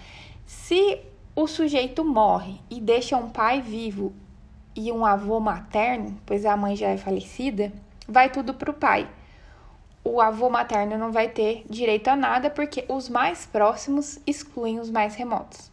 se 0.47 0.99
o 1.35 1.47
sujeito 1.47 2.05
morre 2.05 2.61
e 2.71 2.81
deixa 2.81 3.17
um 3.17 3.31
pai 3.31 3.61
vivo 3.61 4.13
e 4.75 4.91
um 4.93 5.05
avô 5.05 5.39
materno, 5.41 6.19
pois 6.25 6.45
a 6.45 6.57
mãe 6.57 6.77
já 6.77 6.89
é 6.89 6.97
falecida, 6.97 7.73
vai 8.09 8.31
tudo 8.31 8.55
para 8.55 8.71
o 8.71 8.75
pai. 8.75 9.09
O 10.05 10.21
avô 10.21 10.51
materno 10.51 10.99
não 10.99 11.13
vai 11.13 11.29
ter 11.29 11.65
direito 11.69 12.09
a 12.09 12.17
nada 12.17 12.51
porque 12.51 12.85
os 12.89 13.09
mais 13.09 13.47
próximos 13.47 14.19
excluem 14.27 14.81
os 14.81 14.91
mais 14.91 15.15
remotos. 15.15 15.71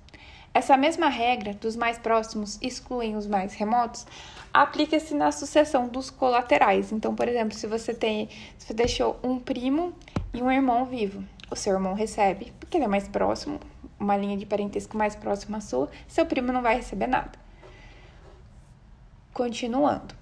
Essa 0.54 0.76
mesma 0.76 1.10
regra 1.10 1.54
dos 1.54 1.76
mais 1.76 1.98
próximos 1.98 2.58
excluem 2.62 3.16
os 3.16 3.28
mais 3.28 3.54
remotos 3.54 4.06
aplica-se 4.54 5.14
na 5.14 5.32
sucessão 5.32 5.88
dos 5.88 6.10
colaterais. 6.10 6.92
Então, 6.92 7.16
por 7.16 7.28
exemplo, 7.28 7.56
se 7.56 7.68
você 7.68 7.94
tem, 7.94 8.30
se 8.58 8.68
você 8.68 8.74
deixou 8.74 9.20
um 9.24 9.40
primo 9.40 9.94
e 10.34 10.42
um 10.42 10.52
irmão 10.52 10.86
vivo, 10.86 11.24
o 11.52 11.56
seu 11.56 11.74
irmão 11.74 11.94
recebe, 11.94 12.52
porque 12.60 12.78
ele 12.78 12.86
é 12.86 12.88
mais 12.88 13.08
próximo, 13.08 13.60
uma 14.00 14.18
linha 14.18 14.38
de 14.38 14.46
parentesco 14.46 14.98
mais 14.98 15.16
próxima 15.16 15.58
à 15.58 15.62
sua, 15.62 15.90
seu 16.08 16.26
primo 16.26 16.52
não 16.52 16.62
vai 16.62 16.76
receber 16.76 17.08
nada. 17.08 17.32
Continuando. 19.40 20.14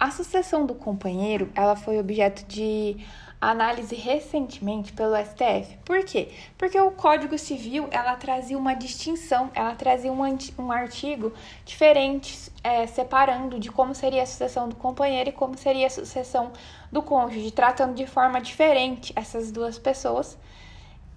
A 0.00 0.10
sucessão 0.10 0.64
do 0.64 0.74
companheiro, 0.74 1.52
ela 1.54 1.76
foi 1.76 1.98
objeto 1.98 2.46
de 2.46 2.96
análise 3.38 3.94
recentemente 3.94 4.94
pelo 4.94 5.14
STF. 5.22 5.76
Por 5.84 6.02
quê? 6.06 6.30
Porque 6.56 6.80
o 6.80 6.92
Código 6.92 7.36
Civil 7.36 7.88
ela 7.90 8.16
trazia 8.16 8.56
uma 8.56 8.72
distinção, 8.72 9.50
ela 9.54 9.74
trazia 9.74 10.10
um, 10.10 10.72
artigo 10.72 11.30
diferente, 11.66 12.50
é, 12.62 12.86
separando 12.86 13.60
de 13.60 13.70
como 13.70 13.94
seria 13.94 14.22
a 14.22 14.26
sucessão 14.26 14.66
do 14.66 14.76
companheiro 14.76 15.28
e 15.28 15.32
como 15.32 15.58
seria 15.58 15.88
a 15.88 15.90
sucessão 15.90 16.52
do 16.90 17.02
cônjuge, 17.02 17.50
tratando 17.50 17.94
de 17.94 18.06
forma 18.06 18.40
diferente 18.40 19.12
essas 19.14 19.52
duas 19.52 19.78
pessoas 19.78 20.38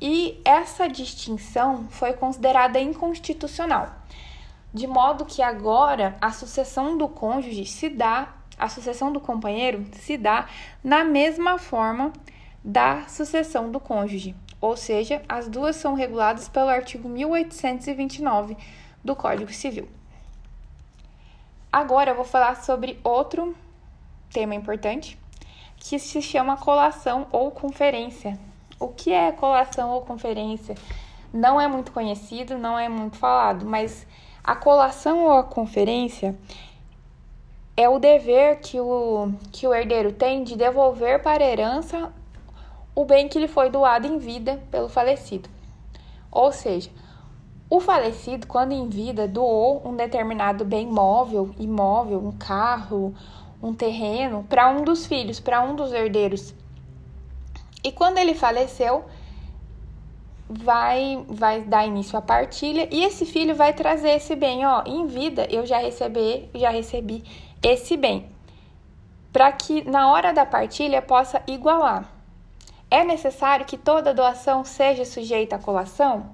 e 0.02 0.40
essa 0.46 0.88
distinção 0.88 1.88
foi 1.90 2.14
considerada 2.14 2.80
inconstitucional, 2.80 3.96
de 4.74 4.86
modo 4.86 5.26
que 5.26 5.42
agora 5.42 6.16
a 6.22 6.32
sucessão 6.32 6.98
do 6.98 7.08
cônjuge 7.08 7.66
se 7.66 7.90
dá, 7.90 8.34
a 8.58 8.70
sucessão 8.70 9.12
do 9.12 9.20
companheiro 9.20 9.86
se 9.94 10.18
dá 10.18 10.48
na 10.84 11.04
mesma 11.04 11.58
forma 11.58 12.14
da 12.64 13.08
sucessão 13.08 13.72
do 13.72 13.80
cônjuge, 13.80 14.36
ou 14.60 14.76
seja, 14.76 15.24
as 15.28 15.48
duas 15.48 15.76
são 15.76 15.94
reguladas 15.94 16.50
pelo 16.50 16.70
artigo 16.70 17.08
1829 17.08 18.58
do 19.04 19.16
Código 19.16 19.52
Civil. 19.52 19.88
Agora 21.72 22.12
eu 22.12 22.16
vou 22.16 22.26
falar 22.26 22.64
sobre 22.64 23.00
outro 23.04 23.56
tema 24.32 24.56
importante, 24.56 25.18
que 25.78 26.00
se 26.00 26.22
chama 26.22 26.58
colação 26.58 27.28
ou 27.32 27.52
conferência, 27.52 28.38
o 28.80 28.88
que 28.90 29.12
é 29.12 29.32
colação 29.32 29.92
ou 29.92 30.02
conferência? 30.02 30.76
Não 31.34 31.60
é 31.60 31.68
muito 31.68 31.92
conhecido, 31.92 32.58
não 32.58 32.78
é 32.78 32.88
muito 32.88 33.18
falado, 33.18 33.66
mas 33.66 34.08
a 34.44 34.56
colação 34.56 35.26
ou 35.26 35.34
a 35.34 35.44
conferência 35.44 36.38
é 37.76 37.88
o 37.88 38.00
dever 38.00 38.60
que 38.60 38.80
o, 38.80 39.32
que 39.52 39.68
o 39.68 39.74
herdeiro 39.74 40.12
tem 40.12 40.44
de 40.44 40.56
devolver 40.56 41.22
para 41.22 41.44
a 41.44 41.48
herança 41.48 42.12
o 42.96 43.06
bem 43.06 43.28
que 43.28 43.38
lhe 43.38 43.48
foi 43.48 43.70
doado 43.70 44.08
em 44.08 44.18
vida 44.18 44.60
pelo 44.72 44.90
falecido. 44.90 45.48
Ou 46.32 46.52
seja, 46.52 46.90
o 47.70 47.80
falecido, 47.80 48.48
quando 48.48 48.72
em 48.72 48.88
vida, 48.88 49.28
doou 49.28 49.82
um 49.86 49.96
determinado 49.96 50.64
bem 50.64 50.88
móvel, 50.88 51.52
imóvel, 51.60 52.26
um 52.26 52.32
carro, 52.32 53.14
um 53.62 53.74
terreno, 53.74 54.46
para 54.48 54.70
um 54.70 54.84
dos 54.84 55.06
filhos, 55.06 55.40
para 55.40 55.62
um 55.62 55.76
dos 55.76 55.92
herdeiros. 55.92 56.56
E 57.88 57.92
quando 57.94 58.18
ele 58.18 58.34
faleceu, 58.34 59.06
vai 60.50 61.24
vai 61.30 61.62
dar 61.62 61.86
início 61.86 62.20
à 62.20 62.22
partilha 62.22 62.86
e 62.92 63.02
esse 63.02 63.26
filho 63.26 63.56
vai 63.56 63.72
trazer 63.72 64.10
esse 64.10 64.36
bem, 64.36 64.66
ó, 64.66 64.84
em 64.86 65.08
vida 65.08 65.48
eu 65.50 65.66
já 65.66 65.78
recebi, 65.78 66.50
já 66.54 66.70
recebi 66.70 67.24
esse 67.64 67.96
bem. 67.96 68.30
Para 69.32 69.54
que 69.54 69.90
na 69.90 70.12
hora 70.12 70.34
da 70.34 70.46
partilha 70.46 71.02
possa 71.02 71.42
igualar. 71.48 72.04
É 72.92 73.06
necessário 73.06 73.66
que 73.66 73.78
toda 73.78 74.14
doação 74.14 74.66
seja 74.66 75.06
sujeita 75.06 75.56
à 75.56 75.60
colação? 75.60 76.32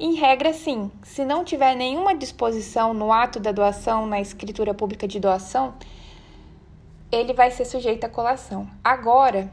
Em 0.00 0.14
regra, 0.14 0.52
sim. 0.52 0.90
Se 1.04 1.24
não 1.24 1.44
tiver 1.44 1.76
nenhuma 1.76 2.12
disposição 2.12 2.92
no 2.92 3.12
ato 3.12 3.38
da 3.38 3.52
doação, 3.52 4.04
na 4.04 4.20
escritura 4.20 4.74
pública 4.74 5.06
de 5.06 5.20
doação, 5.20 5.74
ele 7.12 7.32
vai 7.32 7.52
ser 7.52 7.66
sujeito 7.66 8.04
à 8.04 8.08
colação. 8.08 8.68
Agora, 8.82 9.48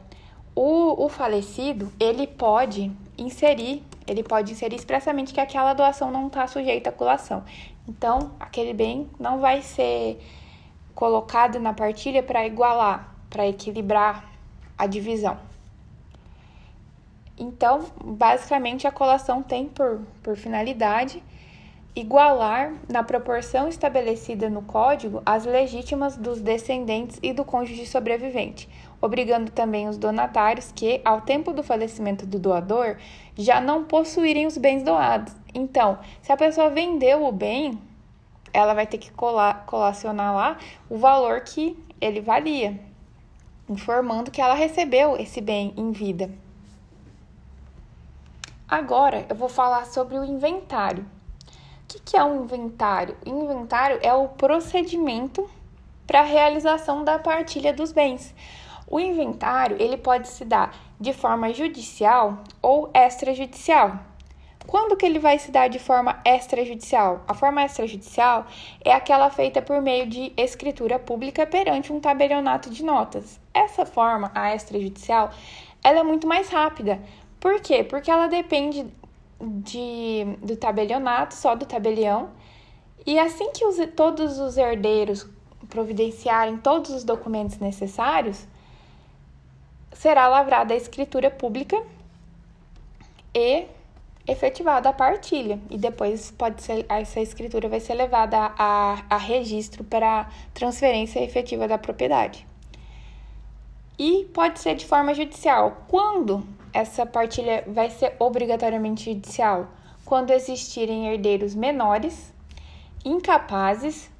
o, 0.54 1.04
o 1.04 1.08
falecido, 1.08 1.92
ele 1.98 2.26
pode 2.26 2.90
inserir 3.16 3.84
ele 4.10 4.24
pode 4.24 4.50
inserir 4.50 4.74
expressamente 4.74 5.32
que 5.32 5.38
aquela 5.38 5.72
doação 5.72 6.10
não 6.10 6.26
está 6.26 6.44
sujeita 6.48 6.90
à 6.90 6.92
colação. 6.92 7.44
Então, 7.88 8.32
aquele 8.40 8.74
bem 8.74 9.08
não 9.20 9.38
vai 9.38 9.62
ser 9.62 10.20
colocado 10.96 11.60
na 11.60 11.72
partilha 11.72 12.20
para 12.20 12.44
igualar, 12.44 13.14
para 13.30 13.46
equilibrar 13.46 14.28
a 14.76 14.88
divisão. 14.88 15.38
Então, 17.38 17.86
basicamente, 18.04 18.84
a 18.84 18.90
colação 18.90 19.44
tem 19.44 19.66
por, 19.66 20.00
por 20.24 20.36
finalidade 20.36 21.22
igualar, 21.94 22.72
na 22.88 23.02
proporção 23.02 23.68
estabelecida 23.68 24.50
no 24.50 24.62
Código, 24.62 25.22
as 25.24 25.44
legítimas 25.44 26.16
dos 26.16 26.40
descendentes 26.40 27.18
e 27.22 27.32
do 27.32 27.44
cônjuge 27.44 27.86
sobrevivente, 27.86 28.68
obrigando 29.00 29.50
também 29.50 29.88
os 29.88 29.96
donatários 29.96 30.72
que, 30.72 31.00
ao 31.04 31.20
tempo 31.20 31.52
do 31.52 31.62
falecimento 31.62 32.26
do 32.26 32.38
doador, 32.38 32.96
já 33.36 33.60
não 33.60 33.84
possuírem 33.84 34.46
os 34.46 34.56
bens 34.58 34.82
doados. 34.82 35.34
Então, 35.54 35.98
se 36.22 36.32
a 36.32 36.36
pessoa 36.36 36.70
vendeu 36.70 37.24
o 37.24 37.32
bem, 37.32 37.80
ela 38.52 38.74
vai 38.74 38.86
ter 38.86 38.98
que 38.98 39.10
colar, 39.10 39.64
colacionar 39.66 40.34
lá 40.34 40.58
o 40.88 40.96
valor 40.96 41.40
que 41.40 41.76
ele 42.00 42.20
valia, 42.20 42.78
informando 43.68 44.30
que 44.30 44.40
ela 44.40 44.54
recebeu 44.54 45.16
esse 45.16 45.40
bem 45.40 45.72
em 45.76 45.92
vida. 45.92 46.30
Agora 48.68 49.26
eu 49.28 49.34
vou 49.34 49.48
falar 49.48 49.86
sobre 49.86 50.18
o 50.18 50.24
inventário 50.24 51.04
que, 51.90 51.98
que 51.98 52.16
é 52.16 52.22
um 52.22 52.44
inventário? 52.44 53.16
Inventário 53.26 53.98
é 54.02 54.14
o 54.14 54.28
procedimento 54.28 55.50
para 56.06 56.20
a 56.20 56.24
realização 56.24 57.02
da 57.02 57.18
partilha 57.18 57.72
dos 57.72 57.90
bens. 57.92 58.32
O 58.90 58.98
inventário 58.98 59.76
ele 59.80 59.96
pode 59.96 60.26
se 60.26 60.44
dar 60.44 60.74
de 60.98 61.12
forma 61.12 61.54
judicial 61.54 62.42
ou 62.60 62.90
extrajudicial. 62.92 64.00
Quando 64.66 64.96
que 64.96 65.06
ele 65.06 65.20
vai 65.20 65.38
se 65.38 65.52
dar 65.52 65.68
de 65.68 65.78
forma 65.78 66.20
extrajudicial? 66.24 67.22
A 67.26 67.32
forma 67.32 67.64
extrajudicial 67.64 68.46
é 68.84 68.92
aquela 68.92 69.30
feita 69.30 69.62
por 69.62 69.80
meio 69.80 70.06
de 70.06 70.32
escritura 70.36 70.98
pública 70.98 71.46
perante 71.46 71.92
um 71.92 72.00
tabelionato 72.00 72.68
de 72.68 72.84
notas. 72.84 73.40
Essa 73.54 73.86
forma, 73.86 74.30
a 74.34 74.54
extrajudicial, 74.54 75.30
ela 75.82 76.00
é 76.00 76.02
muito 76.02 76.26
mais 76.26 76.48
rápida. 76.48 77.00
Por 77.38 77.60
quê? 77.60 77.84
Porque 77.84 78.10
ela 78.10 78.26
depende 78.26 78.86
de, 79.40 80.36
do 80.42 80.56
tabelionato, 80.56 81.34
só 81.34 81.54
do 81.54 81.64
tabelião. 81.64 82.30
E 83.06 83.18
assim 83.18 83.52
que 83.52 83.64
os, 83.64 83.76
todos 83.96 84.38
os 84.38 84.56
herdeiros 84.56 85.26
providenciarem 85.68 86.58
todos 86.58 86.90
os 86.90 87.04
documentos 87.04 87.58
necessários, 87.58 88.46
será 89.92 90.28
lavrada 90.28 90.74
a 90.74 90.76
escritura 90.76 91.30
pública 91.30 91.82
e 93.34 93.66
efetivada 94.26 94.88
a 94.88 94.92
partilha. 94.92 95.58
E 95.70 95.76
depois 95.76 96.30
pode 96.30 96.62
ser, 96.62 96.86
essa 96.88 97.20
escritura 97.20 97.68
vai 97.68 97.80
ser 97.80 97.94
levada 97.94 98.52
a, 98.56 99.04
a, 99.08 99.16
registro 99.16 99.84
para 99.84 100.28
transferência 100.54 101.22
efetiva 101.22 101.66
da 101.66 101.78
propriedade. 101.78 102.46
E 103.98 104.24
pode 104.32 104.60
ser 104.60 104.76
de 104.76 104.86
forma 104.86 105.12
judicial. 105.14 105.84
Quando 105.88 106.46
essa 106.72 107.04
partilha 107.04 107.64
vai 107.66 107.90
ser 107.90 108.14
obrigatoriamente 108.18 109.12
judicial 109.12 109.68
quando 110.04 110.30
existirem 110.30 111.08
herdeiros 111.08 111.54
menores, 111.54 112.32
incapazes, 113.04 114.10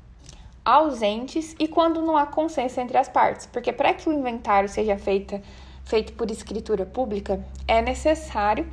ausentes 0.65 1.57
e 1.59 1.67
quando 1.67 2.03
não 2.03 2.17
há 2.17 2.27
consenso 2.27 2.81
entre 2.81 2.97
as 2.97 3.09
partes. 3.09 3.47
Porque 3.47 3.73
para 3.73 3.95
que 3.95 4.09
o 4.09 4.13
inventário 4.13 4.69
seja 4.69 4.97
feita, 4.97 5.43
feito 5.91 6.15
por 6.15 6.31
escritura 6.31 6.87
pública, 6.87 7.45
é 7.69 7.83
necessário 7.83 8.67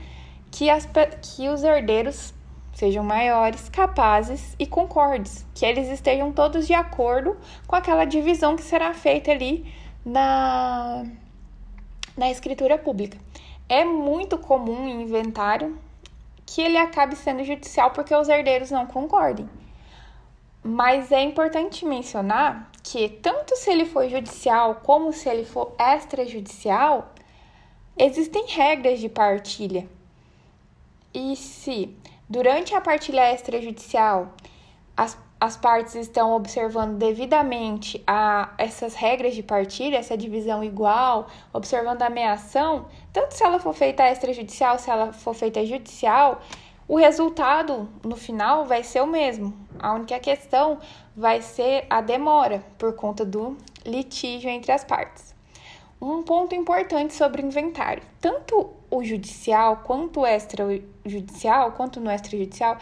que, 0.50 0.69
as, 0.69 0.88
que 1.21 1.50
os 1.50 1.63
herdeiros 1.63 2.33
sejam 2.74 3.03
maiores, 3.03 3.67
capazes 3.67 4.55
e 4.57 4.65
concordes, 4.65 5.45
que 5.53 5.65
eles 5.65 5.89
estejam 5.89 6.31
todos 6.31 6.65
de 6.65 6.74
acordo 6.74 7.36
com 7.67 7.75
aquela 7.75 8.05
divisão 8.05 8.55
que 8.55 8.62
será 8.62 8.93
feita 8.93 9.31
ali 9.31 9.65
na, 10.05 11.03
na 12.15 12.29
escritura 12.29 12.77
pública 12.77 13.18
é 13.70 13.83
muito 13.83 14.37
comum 14.37 14.87
em 14.87 15.01
inventário 15.01 15.77
que 16.46 16.61
ele 16.61 16.77
acabe 16.77 17.15
sendo 17.15 17.44
judicial 17.44 17.92
porque 17.92 18.15
os 18.15 18.29
herdeiros 18.29 18.72
não 18.72 18.85
concordem. 18.85 19.50
Mas 20.68 21.14
é 21.14 21.22
importante 21.22 21.86
mencionar 21.86 22.70
que, 22.84 23.08
tanto 23.08 23.56
se 23.56 23.72
ele 23.72 23.86
for 23.86 24.08
judicial 24.10 24.75
como 24.84 25.14
se 25.14 25.30
ele 25.30 25.46
for 25.46 25.74
extrajudicial, 25.80 27.14
existem 27.98 28.46
regras 28.48 29.00
de 29.00 29.08
partilha. 29.08 29.88
E 31.14 31.38
se, 31.38 31.96
durante 32.27 32.75
a 32.75 32.82
partilha 32.82 33.34
extrajudicial, 33.34 34.34
as 34.96 35.18
as 35.40 35.56
partes 35.56 35.94
estão 35.96 36.36
observando 36.36 36.98
devidamente 36.98 38.03
a, 38.08 38.53
essas 38.58 38.96
regras 38.96 39.36
de 39.36 39.44
partilha, 39.44 39.98
essa 39.98 40.18
divisão 40.18 40.64
igual, 40.64 41.27
observando 41.53 42.01
a 42.01 42.08
ameação, 42.08 42.88
tanto 43.14 43.34
se 43.34 43.44
ela 43.44 43.60
for 43.60 43.74
feita 43.74 44.03
extrajudicial, 44.10 44.80
se 44.80 44.90
ela 44.90 45.14
for 45.14 45.36
feita 45.36 45.64
judicial, 45.64 46.42
o 46.87 46.95
resultado 46.95 47.89
no 48.03 48.15
final 48.15 48.65
vai 48.65 48.81
ser 48.83 49.01
o 49.01 49.07
mesmo. 49.07 49.53
A 49.77 49.93
única 49.93 50.17
questão 50.19 50.79
vai 51.15 51.41
ser 51.41 51.85
a 51.89 52.00
demora 52.00 52.63
por 52.77 52.93
conta 52.93 53.25
do 53.25 53.57
litígio 53.85 54.50
entre 54.50 54.71
as 54.71 54.83
partes. 54.83 55.35
Um 56.01 56.23
ponto 56.23 56.55
importante 56.55 57.13
sobre 57.13 57.41
o 57.41 57.45
inventário: 57.45 58.03
tanto 58.21 58.69
o 58.89 59.03
judicial 59.03 59.81
quanto 59.83 60.21
o 60.21 60.25
extrajudicial, 60.25 61.73
quanto 61.73 62.00
no 62.00 62.09
extrajudicial, 62.09 62.77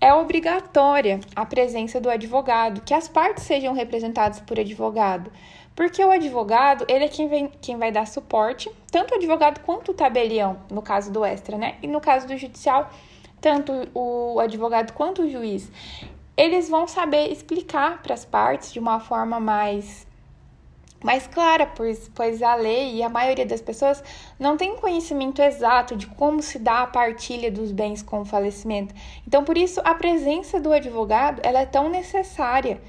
é 0.00 0.12
obrigatória 0.12 1.20
a 1.34 1.46
presença 1.46 1.98
do 1.98 2.10
advogado, 2.10 2.82
que 2.82 2.92
as 2.92 3.08
partes 3.08 3.44
sejam 3.44 3.72
representadas 3.72 4.40
por 4.40 4.60
advogado. 4.60 5.32
Porque 5.74 6.02
o 6.02 6.10
advogado, 6.10 6.86
ele 6.88 7.04
é 7.04 7.08
quem, 7.08 7.28
vem, 7.28 7.50
quem 7.60 7.76
vai 7.76 7.92
dar 7.92 8.06
suporte, 8.06 8.70
tanto 8.90 9.12
o 9.12 9.16
advogado 9.16 9.60
quanto 9.60 9.90
o 9.92 9.94
tabelião, 9.94 10.58
no 10.70 10.80
caso 10.80 11.12
do 11.12 11.24
extra, 11.24 11.58
né? 11.58 11.76
E 11.82 11.86
no 11.86 12.00
caso 12.00 12.26
do 12.26 12.36
judicial, 12.36 12.90
tanto 13.40 13.72
o 13.94 14.38
advogado 14.40 14.92
quanto 14.92 15.22
o 15.22 15.30
juiz. 15.30 15.70
Eles 16.36 16.68
vão 16.68 16.86
saber 16.86 17.32
explicar 17.32 18.02
para 18.02 18.14
as 18.14 18.24
partes 18.24 18.72
de 18.72 18.78
uma 18.78 19.00
forma 19.00 19.40
mais 19.40 20.06
mais 21.04 21.26
clara, 21.26 21.66
pois, 21.66 22.10
pois 22.14 22.42
a 22.42 22.54
lei 22.54 22.96
e 22.96 23.02
a 23.02 23.08
maioria 23.08 23.46
das 23.46 23.60
pessoas 23.60 24.02
não 24.40 24.56
tem 24.56 24.76
conhecimento 24.76 25.40
exato 25.40 25.94
de 25.94 26.06
como 26.06 26.42
se 26.42 26.58
dá 26.58 26.82
a 26.82 26.86
partilha 26.86 27.50
dos 27.50 27.70
bens 27.70 28.02
com 28.02 28.22
o 28.22 28.24
falecimento. 28.24 28.94
Então, 29.26 29.44
por 29.44 29.56
isso, 29.56 29.80
a 29.84 29.94
presença 29.94 30.58
do 30.58 30.72
advogado 30.72 31.40
ela 31.44 31.60
é 31.60 31.66
tão 31.66 31.88
necessária 31.88 32.80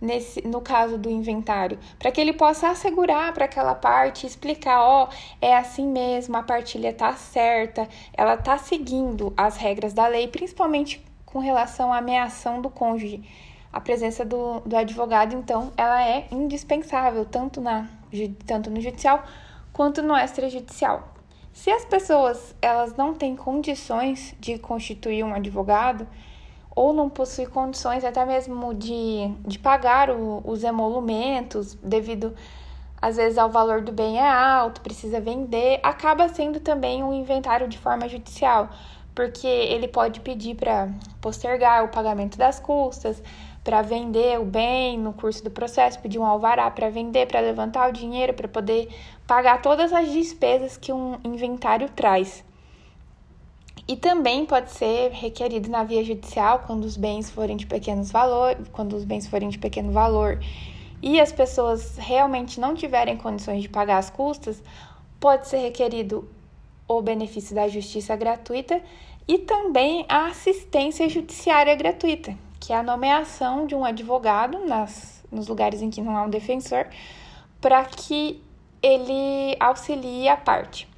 nesse, 0.00 0.46
no 0.46 0.60
caso 0.60 0.96
do 0.96 1.10
inventário, 1.10 1.78
para 1.98 2.10
que 2.10 2.20
ele 2.20 2.32
possa 2.32 2.70
assegurar 2.70 3.32
para 3.32 3.44
aquela 3.44 3.74
parte, 3.74 4.26
explicar, 4.26 4.82
ó, 4.82 5.08
é 5.40 5.56
assim 5.56 5.86
mesmo, 5.86 6.36
a 6.36 6.42
partilha 6.42 6.88
está 6.88 7.12
certa, 7.14 7.88
ela 8.14 8.34
está 8.34 8.56
seguindo 8.56 9.32
as 9.36 9.56
regras 9.56 9.92
da 9.92 10.06
lei, 10.06 10.28
principalmente 10.28 11.04
com 11.26 11.38
relação 11.38 11.92
à 11.92 11.98
ameação 11.98 12.60
do 12.60 12.70
cônjuge 12.70 13.22
a 13.72 13.80
presença 13.80 14.24
do, 14.24 14.60
do 14.60 14.76
advogado, 14.76 15.34
então, 15.34 15.72
ela 15.76 16.04
é 16.04 16.26
indispensável, 16.30 17.24
tanto, 17.24 17.60
na, 17.60 17.88
tanto 18.46 18.68
no 18.68 18.80
judicial 18.80 19.24
quanto 19.72 20.02
no 20.02 20.16
extrajudicial. 20.16 21.14
Se 21.52 21.70
as 21.70 21.84
pessoas 21.84 22.54
elas 22.60 22.96
não 22.96 23.14
têm 23.14 23.36
condições 23.36 24.34
de 24.40 24.58
constituir 24.58 25.24
um 25.24 25.34
advogado, 25.34 26.06
ou 26.80 26.94
não 26.94 27.10
possuem 27.10 27.46
condições 27.46 28.06
até 28.06 28.24
mesmo 28.24 28.72
de, 28.72 29.30
de 29.46 29.58
pagar 29.58 30.08
o, 30.08 30.40
os 30.46 30.64
emolumentos, 30.64 31.74
devido 31.82 32.34
às 33.02 33.16
vezes 33.16 33.36
ao 33.36 33.50
valor 33.50 33.82
do 33.82 33.92
bem 33.92 34.18
é 34.18 34.26
alto, 34.26 34.80
precisa 34.80 35.20
vender, 35.20 35.78
acaba 35.82 36.26
sendo 36.30 36.58
também 36.58 37.04
um 37.04 37.12
inventário 37.12 37.68
de 37.68 37.76
forma 37.76 38.08
judicial, 38.08 38.70
porque 39.14 39.46
ele 39.46 39.88
pode 39.88 40.20
pedir 40.20 40.54
para 40.54 40.88
postergar 41.20 41.84
o 41.84 41.88
pagamento 41.88 42.38
das 42.38 42.58
custas, 42.58 43.22
para 43.62 43.82
vender 43.82 44.40
o 44.40 44.46
bem 44.46 44.98
no 44.98 45.12
curso 45.12 45.44
do 45.44 45.50
processo, 45.50 46.00
pedir 46.00 46.18
um 46.18 46.24
alvará 46.24 46.70
para 46.70 46.88
vender, 46.88 47.26
para 47.26 47.40
levantar 47.40 47.90
o 47.90 47.92
dinheiro, 47.92 48.32
para 48.32 48.48
poder 48.48 48.88
pagar 49.26 49.60
todas 49.60 49.92
as 49.92 50.10
despesas 50.10 50.78
que 50.78 50.90
um 50.90 51.20
inventário 51.24 51.90
traz. 51.90 52.42
E 53.90 53.96
também 53.96 54.46
pode 54.46 54.70
ser 54.70 55.10
requerido 55.10 55.68
na 55.68 55.82
via 55.82 56.04
judicial 56.04 56.60
quando 56.64 56.84
os 56.84 56.96
bens 56.96 57.28
forem 57.28 57.56
de 57.56 57.66
pequenos 57.66 58.12
valor, 58.12 58.56
quando 58.70 58.94
os 58.94 59.04
bens 59.04 59.26
forem 59.26 59.48
de 59.48 59.58
pequeno 59.58 59.90
valor 59.90 60.38
e 61.02 61.20
as 61.20 61.32
pessoas 61.32 61.96
realmente 61.98 62.60
não 62.60 62.76
tiverem 62.76 63.16
condições 63.16 63.62
de 63.62 63.68
pagar 63.68 63.98
as 63.98 64.08
custas, 64.08 64.62
pode 65.18 65.48
ser 65.48 65.56
requerido 65.56 66.30
o 66.86 67.02
benefício 67.02 67.52
da 67.52 67.66
justiça 67.66 68.14
gratuita 68.14 68.80
e 69.26 69.38
também 69.38 70.06
a 70.08 70.26
assistência 70.26 71.08
judiciária 71.08 71.74
gratuita, 71.74 72.38
que 72.60 72.72
é 72.72 72.76
a 72.76 72.84
nomeação 72.84 73.66
de 73.66 73.74
um 73.74 73.84
advogado 73.84 74.64
nas, 74.68 75.24
nos 75.32 75.48
lugares 75.48 75.82
em 75.82 75.90
que 75.90 76.00
não 76.00 76.16
há 76.16 76.22
um 76.22 76.30
defensor, 76.30 76.86
para 77.60 77.84
que 77.86 78.40
ele 78.80 79.56
auxilie 79.58 80.28
a 80.28 80.36
parte. 80.36 80.88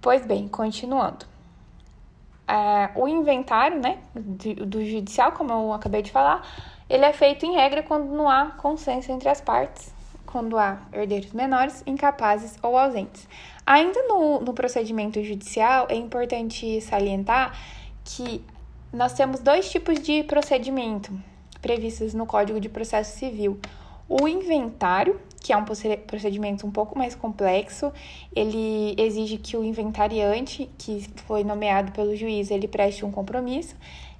Pois 0.00 0.24
bem, 0.24 0.46
continuando. 0.46 1.29
É, 2.50 2.90
o 2.96 3.06
inventário 3.06 3.80
né, 3.80 3.98
do, 4.12 4.66
do 4.66 4.84
judicial, 4.84 5.30
como 5.32 5.52
eu 5.52 5.72
acabei 5.72 6.02
de 6.02 6.10
falar, 6.10 6.44
ele 6.88 7.04
é 7.04 7.12
feito 7.12 7.46
em 7.46 7.54
regra 7.54 7.82
quando 7.84 8.06
não 8.06 8.28
há 8.28 8.46
consenso 8.46 9.12
entre 9.12 9.28
as 9.28 9.40
partes, 9.40 9.94
quando 10.26 10.58
há 10.58 10.78
herdeiros 10.92 11.32
menores, 11.32 11.84
incapazes 11.86 12.58
ou 12.60 12.76
ausentes. 12.76 13.28
Ainda 13.64 14.02
no, 14.08 14.40
no 14.40 14.52
procedimento 14.52 15.22
judicial, 15.22 15.86
é 15.88 15.94
importante 15.94 16.80
salientar 16.80 17.56
que 18.04 18.44
nós 18.92 19.12
temos 19.12 19.38
dois 19.38 19.70
tipos 19.70 20.00
de 20.00 20.24
procedimento 20.24 21.12
previstos 21.62 22.14
no 22.14 22.26
Código 22.26 22.58
de 22.58 22.68
Processo 22.68 23.16
Civil. 23.16 23.60
O 24.08 24.26
inventário, 24.26 25.20
que 25.40 25.52
é 25.52 25.56
um 25.56 25.64
procedimento 25.64 26.66
um 26.66 26.70
pouco 26.70 26.96
mais 26.96 27.14
complexo, 27.14 27.92
ele 28.36 28.94
exige 28.98 29.38
que 29.38 29.56
o 29.56 29.64
inventariante, 29.64 30.68
que 30.78 31.06
foi 31.26 31.42
nomeado 31.42 31.92
pelo 31.92 32.14
juiz, 32.14 32.50
ele 32.50 32.68
preste 32.68 33.04
um 33.04 33.10
compromisso 33.10 33.74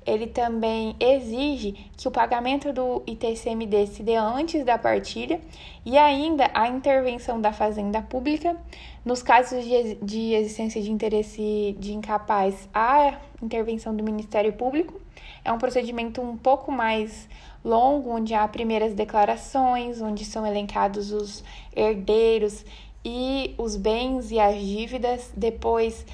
ele 0.06 0.26
também 0.26 0.96
exige 0.98 1.72
que 1.96 2.08
o 2.08 2.10
pagamento 2.10 2.72
do 2.72 3.02
ITCMD 3.06 3.86
se 3.86 4.02
dê 4.02 4.16
antes 4.16 4.64
da 4.64 4.78
partilha 4.78 5.40
e 5.84 5.98
ainda 5.98 6.50
a 6.54 6.68
intervenção 6.68 7.40
da 7.40 7.52
Fazenda 7.52 8.00
Pública. 8.00 8.56
Nos 9.04 9.22
casos 9.22 9.64
de, 9.64 9.94
de 9.96 10.34
existência 10.34 10.80
de 10.80 10.90
interesse 10.90 11.76
de 11.78 11.92
incapaz, 11.92 12.68
a 12.72 13.18
intervenção 13.42 13.94
do 13.94 14.02
Ministério 14.02 14.52
Público. 14.52 15.00
É 15.44 15.52
um 15.52 15.58
procedimento 15.58 16.20
um 16.20 16.36
pouco 16.36 16.70
mais 16.70 17.28
longo, 17.64 18.10
onde 18.10 18.34
há 18.34 18.46
primeiras 18.48 18.94
declarações, 18.94 20.00
onde 20.00 20.24
são 20.24 20.46
elencados 20.46 21.12
os 21.12 21.44
herdeiros 21.74 22.64
e 23.04 23.54
os 23.58 23.76
bens 23.76 24.30
e 24.30 24.38
as 24.38 24.60
dívidas. 24.60 25.32
Depois, 25.36 26.06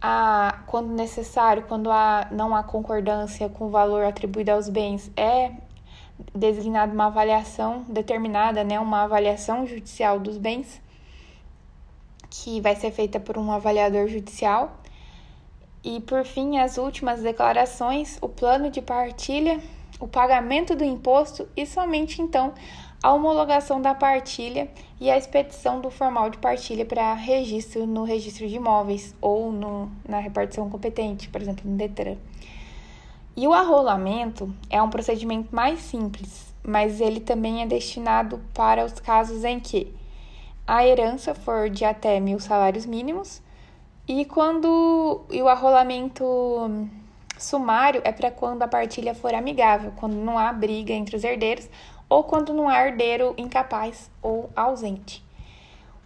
a, 0.00 0.62
quando 0.66 0.88
necessário, 0.88 1.64
quando 1.68 1.90
há, 1.90 2.28
não 2.30 2.54
há 2.54 2.62
concordância 2.62 3.48
com 3.48 3.66
o 3.66 3.70
valor 3.70 4.04
atribuído 4.04 4.52
aos 4.52 4.68
bens, 4.68 5.10
é 5.16 5.52
designada 6.34 6.92
uma 6.92 7.06
avaliação 7.06 7.84
determinada, 7.88 8.64
né, 8.64 8.80
uma 8.80 9.02
avaliação 9.02 9.66
judicial 9.66 10.18
dos 10.18 10.38
bens, 10.38 10.80
que 12.30 12.60
vai 12.60 12.74
ser 12.74 12.90
feita 12.90 13.20
por 13.20 13.36
um 13.38 13.52
avaliador 13.52 14.08
judicial. 14.08 14.76
E 15.84 16.00
por 16.00 16.24
fim, 16.24 16.58
as 16.58 16.78
últimas 16.78 17.22
declarações, 17.22 18.18
o 18.20 18.28
plano 18.28 18.70
de 18.70 18.82
partilha, 18.82 19.60
o 19.98 20.06
pagamento 20.06 20.74
do 20.74 20.84
imposto 20.84 21.48
e 21.56 21.66
somente 21.66 22.20
então 22.20 22.52
a 23.02 23.12
homologação 23.12 23.80
da 23.80 23.94
partilha 23.94 24.68
e 25.00 25.10
a 25.10 25.16
expedição 25.16 25.80
do 25.80 25.90
formal 25.90 26.30
de 26.30 26.38
partilha 26.38 26.84
para 26.84 27.14
registro 27.14 27.86
no 27.86 28.04
registro 28.04 28.48
de 28.48 28.56
imóveis 28.56 29.14
ou 29.20 29.52
no, 29.52 29.90
na 30.08 30.18
repartição 30.18 30.68
competente, 30.68 31.28
por 31.28 31.40
exemplo, 31.40 31.68
no 31.70 31.76
DETRAN. 31.76 32.16
E 33.36 33.46
o 33.46 33.52
arrolamento 33.52 34.52
é 34.70 34.80
um 34.80 34.88
procedimento 34.88 35.54
mais 35.54 35.80
simples, 35.80 36.54
mas 36.62 37.00
ele 37.00 37.20
também 37.20 37.62
é 37.62 37.66
destinado 37.66 38.40
para 38.54 38.84
os 38.84 38.98
casos 38.98 39.44
em 39.44 39.60
que 39.60 39.94
a 40.66 40.86
herança 40.86 41.34
for 41.34 41.70
de 41.70 41.84
até 41.84 42.18
mil 42.18 42.40
salários 42.40 42.86
mínimos 42.86 43.42
e 44.08 44.24
quando 44.24 45.24
e 45.30 45.42
o 45.42 45.48
arrolamento 45.48 46.24
sumário 47.38 48.00
é 48.04 48.12
para 48.12 48.30
quando 48.30 48.62
a 48.62 48.68
partilha 48.68 49.14
for 49.14 49.34
amigável, 49.34 49.92
quando 49.96 50.14
não 50.14 50.38
há 50.38 50.52
briga 50.52 50.92
entre 50.92 51.16
os 51.16 51.24
herdeiros 51.24 51.68
ou 52.08 52.24
quando 52.24 52.54
não 52.54 52.68
há 52.68 52.86
herdeiro 52.86 53.34
incapaz 53.36 54.10
ou 54.22 54.50
ausente. 54.54 55.24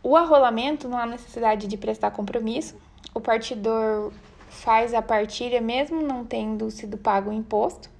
O 0.02 0.16
arrolamento 0.16 0.88
não 0.88 0.98
há 0.98 1.06
necessidade 1.06 1.66
de 1.66 1.76
prestar 1.76 2.10
compromisso, 2.10 2.74
o 3.14 3.20
partidor 3.20 4.12
faz 4.48 4.94
a 4.94 5.02
partilha 5.02 5.60
mesmo 5.60 6.02
não 6.02 6.24
tendo 6.24 6.70
sido 6.70 6.98
pago 6.98 7.30
o 7.30 7.32
imposto. 7.32 7.90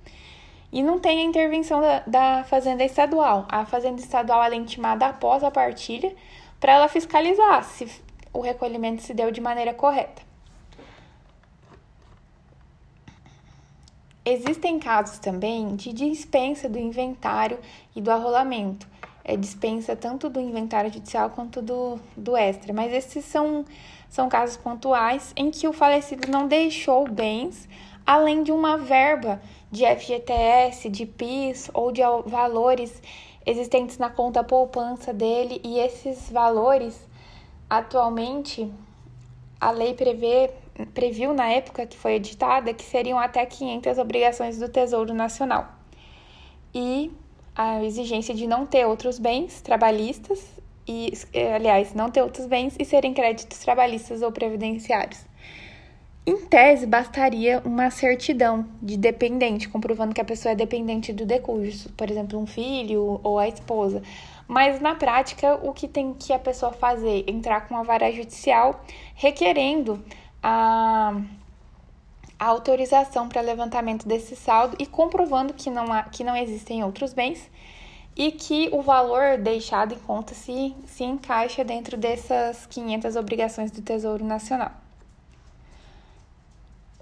E 0.72 0.82
não 0.82 1.00
tem 1.00 1.18
a 1.18 1.24
intervenção 1.24 1.80
da, 1.80 2.00
da 2.06 2.44
Fazenda 2.44 2.84
Estadual. 2.84 3.44
A 3.48 3.66
Fazenda 3.66 4.00
Estadual 4.00 4.44
é 4.44 4.54
intimada 4.54 5.06
após 5.06 5.42
a 5.42 5.50
partilha 5.50 6.14
para 6.60 6.74
ela 6.74 6.88
fiscalizar 6.88 7.64
se 7.64 7.90
o 8.32 8.40
recolhimento 8.40 9.02
se 9.02 9.12
deu 9.12 9.32
de 9.32 9.40
maneira 9.40 9.74
correta. 9.74 10.29
Existem 14.24 14.78
casos 14.78 15.18
também 15.18 15.74
de 15.76 15.92
dispensa 15.92 16.68
do 16.68 16.78
inventário 16.78 17.58
e 17.96 18.02
do 18.02 18.10
arrolamento. 18.10 18.86
É 19.24 19.36
dispensa 19.36 19.96
tanto 19.96 20.28
do 20.28 20.40
inventário 20.40 20.92
judicial 20.92 21.30
quanto 21.30 21.62
do, 21.62 21.98
do 22.16 22.36
extra. 22.36 22.72
Mas 22.72 22.92
esses 22.92 23.24
são, 23.24 23.64
são 24.08 24.28
casos 24.28 24.56
pontuais 24.56 25.32
em 25.36 25.50
que 25.50 25.66
o 25.66 25.72
falecido 25.72 26.30
não 26.30 26.46
deixou 26.46 27.08
bens 27.08 27.68
além 28.06 28.42
de 28.42 28.50
uma 28.50 28.76
verba 28.76 29.40
de 29.70 29.84
FGTS, 29.86 30.88
de 30.88 31.06
PIS 31.06 31.70
ou 31.72 31.92
de 31.92 32.02
valores 32.26 33.00
existentes 33.46 33.98
na 33.98 34.10
conta 34.10 34.42
poupança 34.42 35.12
dele. 35.14 35.60
E 35.64 35.78
esses 35.78 36.30
valores, 36.30 37.08
atualmente, 37.68 38.70
a 39.60 39.70
lei 39.70 39.94
prevê 39.94 40.50
previu 40.86 41.32
na 41.34 41.48
época 41.48 41.86
que 41.86 41.96
foi 41.96 42.14
editada 42.14 42.74
que 42.74 42.82
seriam 42.82 43.18
até 43.18 43.44
500 43.44 43.98
obrigações 43.98 44.58
do 44.58 44.68
Tesouro 44.68 45.14
Nacional. 45.14 45.68
E 46.74 47.10
a 47.54 47.82
exigência 47.84 48.34
de 48.34 48.46
não 48.46 48.66
ter 48.66 48.86
outros 48.86 49.18
bens 49.18 49.60
trabalhistas 49.60 50.44
e, 50.86 51.12
eh, 51.32 51.54
aliás, 51.54 51.94
não 51.94 52.10
ter 52.10 52.22
outros 52.22 52.46
bens 52.46 52.74
e 52.78 52.84
serem 52.84 53.12
créditos 53.12 53.58
trabalhistas 53.58 54.22
ou 54.22 54.32
previdenciários. 54.32 55.24
Em 56.26 56.36
tese, 56.36 56.86
bastaria 56.86 57.62
uma 57.64 57.90
certidão 57.90 58.66
de 58.82 58.96
dependente, 58.96 59.68
comprovando 59.68 60.14
que 60.14 60.20
a 60.20 60.24
pessoa 60.24 60.52
é 60.52 60.54
dependente 60.54 61.12
do 61.12 61.24
decurso, 61.24 61.90
por 61.94 62.10
exemplo, 62.10 62.38
um 62.38 62.46
filho 62.46 63.20
ou 63.22 63.38
a 63.38 63.48
esposa. 63.48 64.02
Mas 64.46 64.80
na 64.80 64.94
prática, 64.94 65.58
o 65.62 65.72
que 65.72 65.88
tem 65.88 66.12
que 66.12 66.32
a 66.32 66.38
pessoa 66.38 66.72
fazer? 66.72 67.24
Entrar 67.26 67.66
com 67.66 67.74
uma 67.74 67.84
vara 67.84 68.10
judicial 68.12 68.84
requerendo 69.14 70.04
a, 70.42 71.20
a 72.38 72.46
autorização 72.46 73.28
para 73.28 73.40
levantamento 73.40 74.06
desse 74.06 74.34
saldo 74.36 74.76
e 74.78 74.86
comprovando 74.86 75.52
que 75.52 75.70
não, 75.70 75.92
há, 75.92 76.04
que 76.04 76.24
não 76.24 76.36
existem 76.36 76.82
outros 76.82 77.12
bens 77.12 77.50
e 78.16 78.32
que 78.32 78.68
o 78.72 78.82
valor 78.82 79.38
deixado 79.38 79.94
em 79.94 79.98
conta 79.98 80.34
se, 80.34 80.74
se 80.86 81.04
encaixa 81.04 81.64
dentro 81.64 81.96
dessas 81.96 82.66
500 82.66 83.16
obrigações 83.16 83.70
do 83.70 83.80
Tesouro 83.82 84.24
Nacional. 84.24 84.72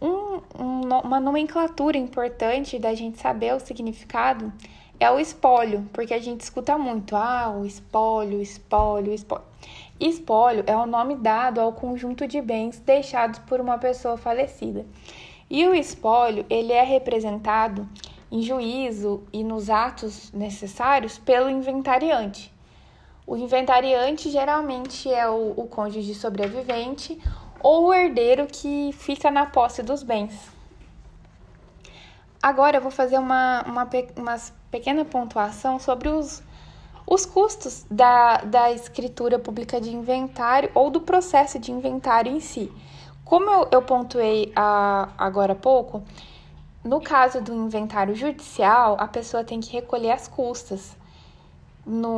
Um, 0.00 0.40
um, 0.56 0.80
uma 1.02 1.18
nomenclatura 1.18 1.98
importante 1.98 2.78
da 2.78 2.94
gente 2.94 3.18
saber 3.18 3.52
o 3.52 3.58
significado 3.58 4.52
é 5.00 5.10
o 5.10 5.18
espólio, 5.18 5.88
porque 5.92 6.14
a 6.14 6.20
gente 6.20 6.40
escuta 6.40 6.76
muito, 6.78 7.16
ah, 7.16 7.50
o 7.50 7.64
espólio, 7.64 8.40
espólio, 8.40 9.12
espólio. 9.12 9.44
Espólio 10.00 10.62
é 10.66 10.76
o 10.76 10.86
nome 10.86 11.16
dado 11.16 11.60
ao 11.60 11.72
conjunto 11.72 12.26
de 12.26 12.40
bens 12.40 12.78
deixados 12.78 13.40
por 13.40 13.60
uma 13.60 13.78
pessoa 13.78 14.16
falecida. 14.16 14.86
E 15.50 15.66
o 15.66 15.74
espólio, 15.74 16.46
ele 16.48 16.72
é 16.72 16.84
representado 16.84 17.88
em 18.30 18.42
juízo 18.42 19.24
e 19.32 19.42
nos 19.42 19.68
atos 19.68 20.30
necessários 20.32 21.18
pelo 21.18 21.50
inventariante. 21.50 22.52
O 23.26 23.36
inventariante 23.36 24.30
geralmente 24.30 25.12
é 25.12 25.28
o, 25.28 25.54
o 25.56 25.66
cônjuge 25.66 26.14
sobrevivente 26.14 27.20
ou 27.60 27.86
o 27.86 27.94
herdeiro 27.94 28.46
que 28.46 28.90
fica 28.92 29.30
na 29.30 29.46
posse 29.46 29.82
dos 29.82 30.04
bens. 30.04 30.32
Agora 32.40 32.76
eu 32.76 32.80
vou 32.80 32.90
fazer 32.90 33.18
uma, 33.18 33.64
uma, 33.66 33.88
uma 34.16 34.36
pequena 34.70 35.04
pontuação 35.04 35.80
sobre 35.80 36.08
os 36.08 36.42
os 37.10 37.24
custos 37.24 37.86
da, 37.90 38.38
da 38.38 38.70
escritura 38.70 39.38
pública 39.38 39.80
de 39.80 39.94
inventário 39.94 40.70
ou 40.74 40.90
do 40.90 41.00
processo 41.00 41.58
de 41.58 41.72
inventário 41.72 42.30
em 42.30 42.38
si. 42.38 42.70
Como 43.24 43.50
eu, 43.50 43.68
eu 43.72 43.82
pontuei 43.82 44.52
a, 44.54 45.08
agora 45.16 45.54
há 45.54 45.56
pouco, 45.56 46.02
no 46.84 47.00
caso 47.00 47.40
do 47.40 47.54
inventário 47.54 48.14
judicial, 48.14 48.96
a 49.00 49.08
pessoa 49.08 49.42
tem 49.42 49.58
que 49.58 49.72
recolher 49.72 50.10
as 50.10 50.28
custas 50.28 50.96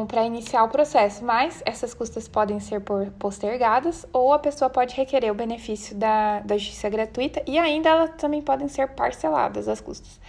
para 0.09 0.25
iniciar 0.25 0.65
o 0.65 0.69
processo, 0.69 1.25
mas 1.25 1.63
essas 1.65 1.95
custas 1.95 2.27
podem 2.27 2.59
ser 2.59 2.83
postergadas 3.17 4.05
ou 4.13 4.33
a 4.33 4.39
pessoa 4.41 4.69
pode 4.69 4.97
requerer 4.97 5.31
o 5.31 5.35
benefício 5.35 5.95
da, 5.95 6.41
da 6.41 6.59
justiça 6.59 6.89
gratuita 6.89 7.41
e 7.47 7.57
ainda 7.57 7.91
elas 7.91 8.11
também 8.19 8.43
podem 8.43 8.67
ser 8.67 8.89
parceladas 8.89 9.69
as 9.69 9.81
custas. 9.81 10.21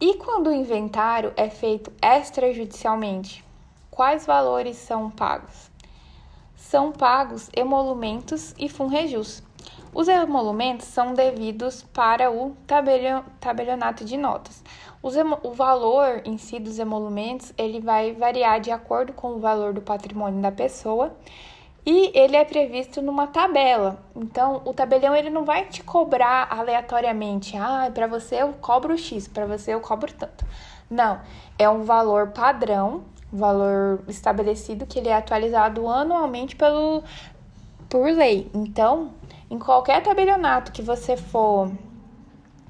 E 0.00 0.14
quando 0.14 0.48
o 0.48 0.52
inventário 0.52 1.34
é 1.36 1.50
feito 1.50 1.92
extrajudicialmente, 2.02 3.45
quais 3.96 4.26
valores 4.26 4.76
são 4.76 5.10
pagos? 5.10 5.70
São 6.54 6.92
pagos 6.92 7.48
emolumentos 7.56 8.54
e 8.58 8.68
funrejus. 8.68 9.42
Os 9.94 10.06
emolumentos 10.06 10.86
são 10.86 11.14
devidos 11.14 11.82
para 11.94 12.30
o 12.30 12.54
tabelionato 13.40 14.04
de 14.04 14.18
notas. 14.18 14.62
o 15.02 15.52
valor 15.52 16.20
em 16.26 16.36
si 16.36 16.58
dos 16.60 16.78
emolumentos 16.78 17.54
ele 17.56 17.80
vai 17.80 18.12
variar 18.12 18.60
de 18.60 18.70
acordo 18.70 19.14
com 19.14 19.28
o 19.28 19.38
valor 19.38 19.72
do 19.72 19.80
patrimônio 19.80 20.42
da 20.42 20.52
pessoa 20.52 21.16
E 21.86 22.10
ele 22.14 22.36
é 22.36 22.44
previsto 22.44 23.00
numa 23.00 23.28
tabela. 23.28 23.98
Então, 24.14 24.60
o 24.64 24.74
tabelião 24.74 25.14
ele 25.14 25.30
não 25.30 25.44
vai 25.44 25.64
te 25.66 25.82
cobrar 25.82 26.48
aleatoriamente. 26.50 27.56
Ah, 27.56 27.90
para 27.94 28.08
você 28.08 28.42
eu 28.42 28.52
cobro 28.54 28.98
X, 28.98 29.28
para 29.28 29.46
você 29.46 29.72
eu 29.72 29.80
cobro 29.80 30.12
tanto. 30.12 30.44
Não, 30.90 31.20
é 31.58 31.68
um 31.68 31.84
valor 31.84 32.32
padrão, 32.32 33.04
valor 33.32 34.00
estabelecido 34.08 34.86
que 34.86 34.98
ele 34.98 35.08
é 35.08 35.14
atualizado 35.14 35.88
anualmente 35.88 36.56
pelo 36.56 37.02
por 37.88 38.10
lei. 38.10 38.50
Então, 38.54 39.10
em 39.50 39.58
qualquer 39.58 40.02
tabelionato 40.02 40.72
que 40.72 40.82
você 40.82 41.16
for 41.16 41.70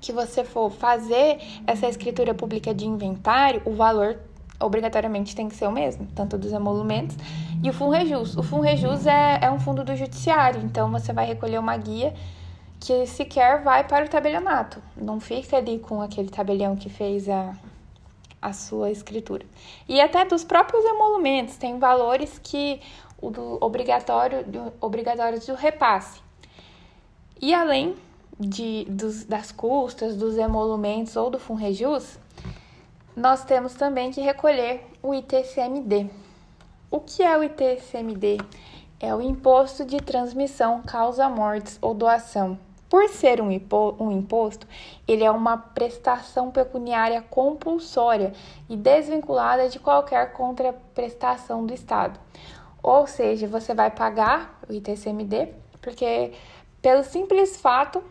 que 0.01 0.13
você 0.13 0.45
for 0.45 0.71
fazer 0.71 1.39
essa 1.67 1.89
escritura 1.89 2.35
pública 2.35 2.73
de 2.75 2.87
inventário, 2.87 3.63
o 3.65 3.73
valor 3.73 4.19
obrigatoriamente 4.61 5.35
tem 5.35 5.49
que 5.49 5.57
ser 5.57 5.67
o 5.67 5.73
mesmo, 5.73 6.07
tanto 6.15 6.39
dos 6.39 6.53
emolumentos 6.53 7.17
e 7.63 7.69
o 7.69 7.73
FUNREJUS. 7.73 8.37
O 8.37 8.43
FUNREJUS 8.43 9.07
é, 9.07 9.39
é 9.43 9.51
um 9.51 9.59
fundo 9.59 9.83
do 9.83 9.97
judiciário, 9.97 10.61
então 10.63 10.91
você 10.91 11.13
vai 11.13 11.27
recolher 11.27 11.59
uma 11.59 11.77
guia 11.77 12.15
que 12.79 13.07
sequer 13.07 13.63
vai 13.63 13.85
para 13.85 14.05
o 14.05 14.09
tabelionato. 14.09 14.81
Não 14.97 15.19
fica 15.19 15.57
ali 15.57 15.79
com 15.79 16.01
aquele 16.01 16.29
tabelião 16.29 16.77
que 16.77 16.89
fez 16.89 17.29
a, 17.29 17.55
a 18.41 18.53
sua 18.53 18.91
escritura. 18.91 19.45
E 19.89 20.01
até 20.01 20.25
dos 20.25 20.45
próprios 20.45 20.85
emolumentos, 20.85 21.57
tem 21.57 21.79
valores 21.79 22.39
que 22.43 22.81
o 23.21 23.31
do 23.31 23.59
obrigatório, 23.61 24.45
do, 24.45 24.73
obrigatórios 24.81 25.47
do 25.47 25.55
repasse. 25.55 26.21
E 27.41 27.55
além 27.55 27.97
de, 28.39 28.85
dos, 28.89 29.25
das 29.25 29.51
custas, 29.51 30.17
dos 30.17 30.37
emolumentos 30.37 31.17
ou 31.17 31.31
do 31.31 31.39
FUNREJUS, 31.39 32.19
nós 33.17 33.45
temos 33.45 33.75
também 33.75 34.11
que 34.11 34.21
recolher 34.21 34.87
o 35.03 35.15
ITCMD. 35.15 36.11
O 36.91 37.01
que 37.01 37.23
é 37.23 37.37
o 37.37 37.43
ITCMD? 37.43 38.39
É 39.01 39.15
o 39.15 39.21
Imposto 39.21 39.85
de 39.85 39.99
Transmissão 39.99 40.83
Causa 40.83 41.29
Mortes 41.29 41.79
ou 41.81 41.95
Doação. 41.95 42.59
Por 42.89 43.09
ser 43.09 43.41
um, 43.41 43.51
imposto, 43.51 44.67
ele 45.09 45.25
é 45.25 45.31
uma 45.31 45.57
prestação 45.57 46.53
pecuniária 46.53 47.21
compulsória 47.21 48.33
e 48.69 48.77
desvinculada 48.77 49.69
de 49.69 49.81
qualquer 49.81 50.33
contraprestação 50.33 51.67
do 51.67 51.75
Estado. 51.75 52.19
Ou 52.81 53.07
seja, 53.07 53.49
você 53.49 53.75
vai 53.75 53.91
pagar 53.91 54.61
o 54.69 54.73
ITCMD 54.73 55.49
porque 55.81 56.33
pelo 56.81 57.03
simples 57.03 57.61
fato 57.61 58.03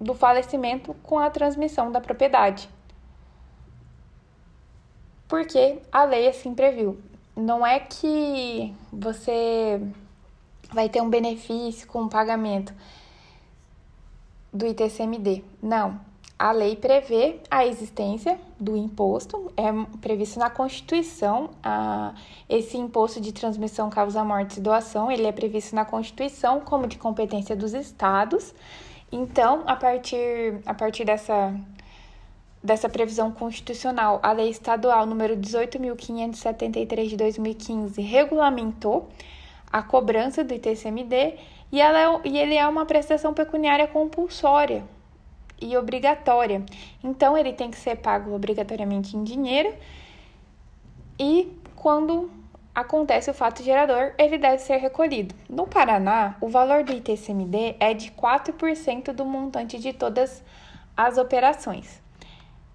do 0.00 0.14
falecimento 0.14 0.94
com 1.02 1.18
a 1.18 1.28
transmissão 1.28 1.92
da 1.92 2.00
propriedade. 2.00 2.68
Porque 5.28 5.78
a 5.90 6.04
lei 6.04 6.28
assim 6.28 6.54
previu. 6.54 6.98
Não 7.34 7.66
é 7.66 7.80
que 7.80 8.74
você 8.90 9.80
vai 10.72 10.88
ter 10.88 11.02
um 11.02 11.10
benefício 11.10 11.86
com 11.86 12.04
o 12.04 12.08
pagamento 12.08 12.74
do 14.56 14.66
ITCMD. 14.66 15.44
Não. 15.62 16.00
A 16.38 16.52
lei 16.52 16.76
prevê 16.76 17.40
a 17.50 17.64
existência 17.64 18.38
do 18.60 18.76
imposto, 18.76 19.50
é 19.56 19.72
previsto 20.00 20.38
na 20.38 20.50
Constituição. 20.50 21.50
A, 21.62 22.14
esse 22.46 22.76
imposto 22.76 23.20
de 23.22 23.32
transmissão 23.32 23.88
causa 23.88 24.22
morte 24.22 24.58
e 24.58 24.60
doação, 24.60 25.10
ele 25.10 25.26
é 25.26 25.32
previsto 25.32 25.74
na 25.74 25.86
Constituição 25.86 26.60
como 26.60 26.86
de 26.86 26.98
competência 26.98 27.56
dos 27.56 27.72
estados. 27.72 28.54
Então, 29.10 29.62
a 29.66 29.76
partir, 29.76 30.60
a 30.66 30.74
partir 30.74 31.06
dessa, 31.06 31.58
dessa 32.62 32.88
previsão 32.88 33.30
constitucional, 33.32 34.20
a 34.22 34.32
Lei 34.32 34.50
Estadual 34.50 35.06
número 35.06 35.38
18.573 35.38 37.08
de 37.08 37.16
2015 37.16 38.02
regulamentou 38.02 39.08
a 39.72 39.82
cobrança 39.82 40.44
do 40.44 40.52
ITCMD 40.52 41.38
e, 41.76 41.80
ela 41.80 41.98
é, 41.98 42.20
e 42.24 42.38
ele 42.38 42.54
é 42.54 42.66
uma 42.66 42.86
prestação 42.86 43.34
pecuniária 43.34 43.86
compulsória 43.86 44.82
e 45.60 45.76
obrigatória. 45.76 46.64
Então, 47.04 47.36
ele 47.36 47.52
tem 47.52 47.70
que 47.70 47.76
ser 47.76 47.96
pago 47.96 48.34
obrigatoriamente 48.34 49.14
em 49.14 49.22
dinheiro 49.22 49.74
e 51.18 51.52
quando 51.74 52.30
acontece 52.74 53.30
o 53.30 53.34
fato 53.34 53.62
gerador, 53.62 54.14
ele 54.16 54.38
deve 54.38 54.58
ser 54.58 54.78
recolhido. 54.78 55.34
No 55.50 55.66
Paraná, 55.66 56.36
o 56.40 56.48
valor 56.48 56.82
do 56.82 56.94
ITCMD 56.94 57.76
é 57.78 57.92
de 57.92 58.10
4% 58.10 59.12
do 59.12 59.26
montante 59.26 59.78
de 59.78 59.92
todas 59.92 60.42
as 60.96 61.18
operações. 61.18 62.00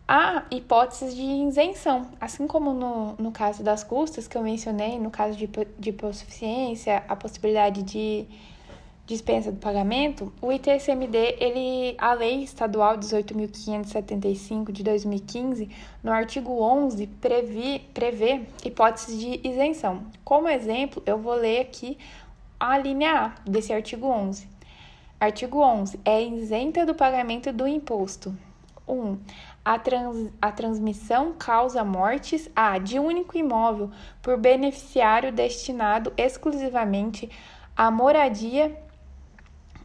Há 0.07 0.43
hipóteses 0.51 1.15
de 1.15 1.23
isenção, 1.23 2.07
assim 2.19 2.45
como 2.45 2.71
no, 2.71 3.15
no 3.17 3.31
caso 3.31 3.63
das 3.63 3.83
custas 3.83 4.27
que 4.27 4.37
eu 4.37 4.43
mencionei, 4.43 4.99
no 4.99 5.09
caso 5.09 5.35
de, 5.35 5.49
de 5.79 5.89
hipossuficiência, 5.89 7.03
a 7.07 7.15
possibilidade 7.15 7.81
de 7.81 8.27
dispensa 9.11 9.51
do 9.51 9.57
pagamento, 9.57 10.31
o 10.41 10.53
ITCMD, 10.53 11.35
ele, 11.37 11.95
a 11.97 12.13
Lei 12.13 12.43
Estadual 12.43 12.97
18.575 12.97 14.71
de 14.71 14.83
2015, 14.83 15.69
no 16.01 16.11
artigo 16.11 16.61
11, 16.61 17.07
previ, 17.07 17.79
prevê 17.93 18.43
hipóteses 18.63 19.19
de 19.19 19.41
isenção. 19.43 20.03
Como 20.23 20.47
exemplo, 20.47 21.03
eu 21.05 21.17
vou 21.17 21.33
ler 21.33 21.59
aqui 21.59 21.97
a 22.57 22.77
linha 22.77 23.11
A 23.11 23.35
desse 23.45 23.73
artigo 23.73 24.07
11. 24.07 24.47
Artigo 25.19 25.59
11. 25.59 25.99
É 26.05 26.21
isenta 26.23 26.85
do 26.85 26.95
pagamento 26.95 27.51
do 27.51 27.67
imposto. 27.67 28.33
1. 28.87 28.93
Um, 28.93 29.19
a, 29.63 29.77
trans, 29.77 30.31
a 30.41 30.51
transmissão 30.51 31.33
causa 31.37 31.83
mortes 31.83 32.49
a 32.55 32.77
de 32.77 32.97
único 32.97 33.37
imóvel 33.37 33.91
por 34.21 34.37
beneficiário 34.37 35.31
destinado 35.31 36.13
exclusivamente 36.17 37.29
à 37.75 37.91
moradia 37.91 38.75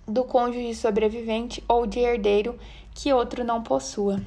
do 0.07 0.25
cônjuge 0.25 0.75
sobrevivente 0.75 1.63
ou 1.69 1.87
de 1.87 1.99
herdeiro 1.99 2.59
que 2.95 3.13
outro 3.13 3.45
não 3.45 3.63
possua. 3.63 4.21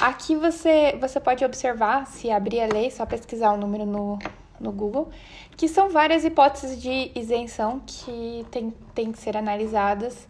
Aqui 0.00 0.34
você, 0.34 0.96
você 1.00 1.20
pode 1.20 1.44
observar, 1.44 2.06
se 2.06 2.30
abrir 2.30 2.60
a 2.60 2.66
lei, 2.66 2.90
só 2.90 3.06
pesquisar 3.06 3.52
o 3.52 3.56
número 3.56 3.86
no, 3.86 4.18
no 4.58 4.72
Google, 4.72 5.10
que 5.56 5.68
são 5.68 5.90
várias 5.90 6.24
hipóteses 6.24 6.80
de 6.80 7.12
isenção 7.14 7.80
que 7.86 8.44
tem, 8.50 8.74
tem 8.94 9.12
que 9.12 9.18
ser 9.18 9.36
analisadas 9.36 10.26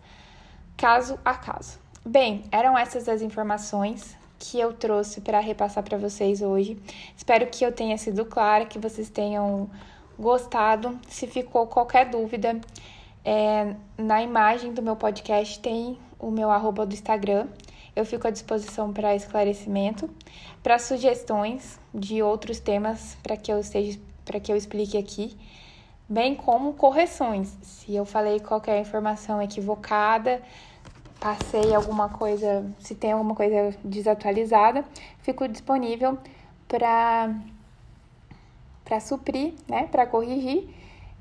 caso 0.77 1.19
a 1.25 1.35
caso. 1.35 1.79
Bem, 2.05 2.45
eram 2.51 2.77
essas 2.77 3.09
as 3.09 3.23
informações 3.23 4.17
que 4.39 4.59
eu 4.59 4.73
trouxe 4.73 5.21
para 5.21 5.39
repassar 5.39 5.85
para 5.85 5.97
vocês 5.97 6.43
hoje. 6.43 6.77
Espero 7.17 7.47
que 7.47 7.65
eu 7.65 7.71
tenha 7.71 7.97
sido 7.97 8.25
clara, 8.25 8.67
que 8.67 8.79
vocês 8.79 9.09
tenham 9.09 9.71
gostado. 10.19 10.99
Se 11.09 11.27
ficou 11.29 11.67
qualquer 11.69 12.11
dúvida, 12.11 12.61
é, 13.25 13.75
na 13.97 14.23
imagem 14.23 14.73
do 14.73 14.83
meu 14.83 14.97
podcast 14.97 15.59
tem 15.61 15.99
o 16.19 16.31
meu 16.31 16.51
arroba 16.51 16.85
do 16.85 16.95
Instagram. 16.95 17.47
Eu 17.95 18.05
fico 18.05 18.27
à 18.27 18.31
disposição 18.31 18.93
para 18.93 19.15
esclarecimento, 19.15 20.09
para 20.63 20.79
sugestões 20.79 21.79
de 21.95 22.23
outros 22.23 22.59
temas 22.59 23.17
para 23.23 23.37
que 23.37 23.53
eu 23.53 23.61
esteja, 23.61 24.01
para 24.25 24.41
que 24.41 24.51
eu 24.51 24.57
explique 24.57 24.97
aqui, 24.97 25.37
bem 26.09 26.35
como 26.35 26.73
correções. 26.73 27.57
Se 27.63 27.95
eu 27.95 28.05
falei 28.05 28.41
qualquer 28.41 28.81
informação 28.81 29.43
equivocada, 29.43 30.43
passei 31.21 31.75
alguma 31.75 32.09
coisa, 32.09 32.65
se 32.81 32.95
tem 32.95 33.13
alguma 33.13 33.35
coisa 33.35 33.77
desatualizada, 33.85 34.85
fico 35.21 35.47
disponível 35.47 36.19
para 36.67 37.35
para 38.85 38.99
suprir, 38.99 39.55
né, 39.69 39.87
para 39.87 40.07
corrigir 40.07 40.69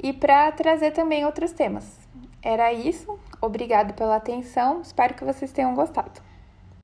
e 0.02 0.12
para 0.12 0.52
trazer 0.52 0.92
também 0.92 1.26
outros 1.26 1.52
temas. 1.52 2.00
Era 2.42 2.74
isso. 2.74 3.20
Obrigado 3.40 3.94
pela 3.94 4.16
atenção. 4.16 4.82
Espero 4.82 5.14
que 5.14 5.24
vocês 5.24 5.52
tenham 5.52 5.76
gostado. 5.76 6.22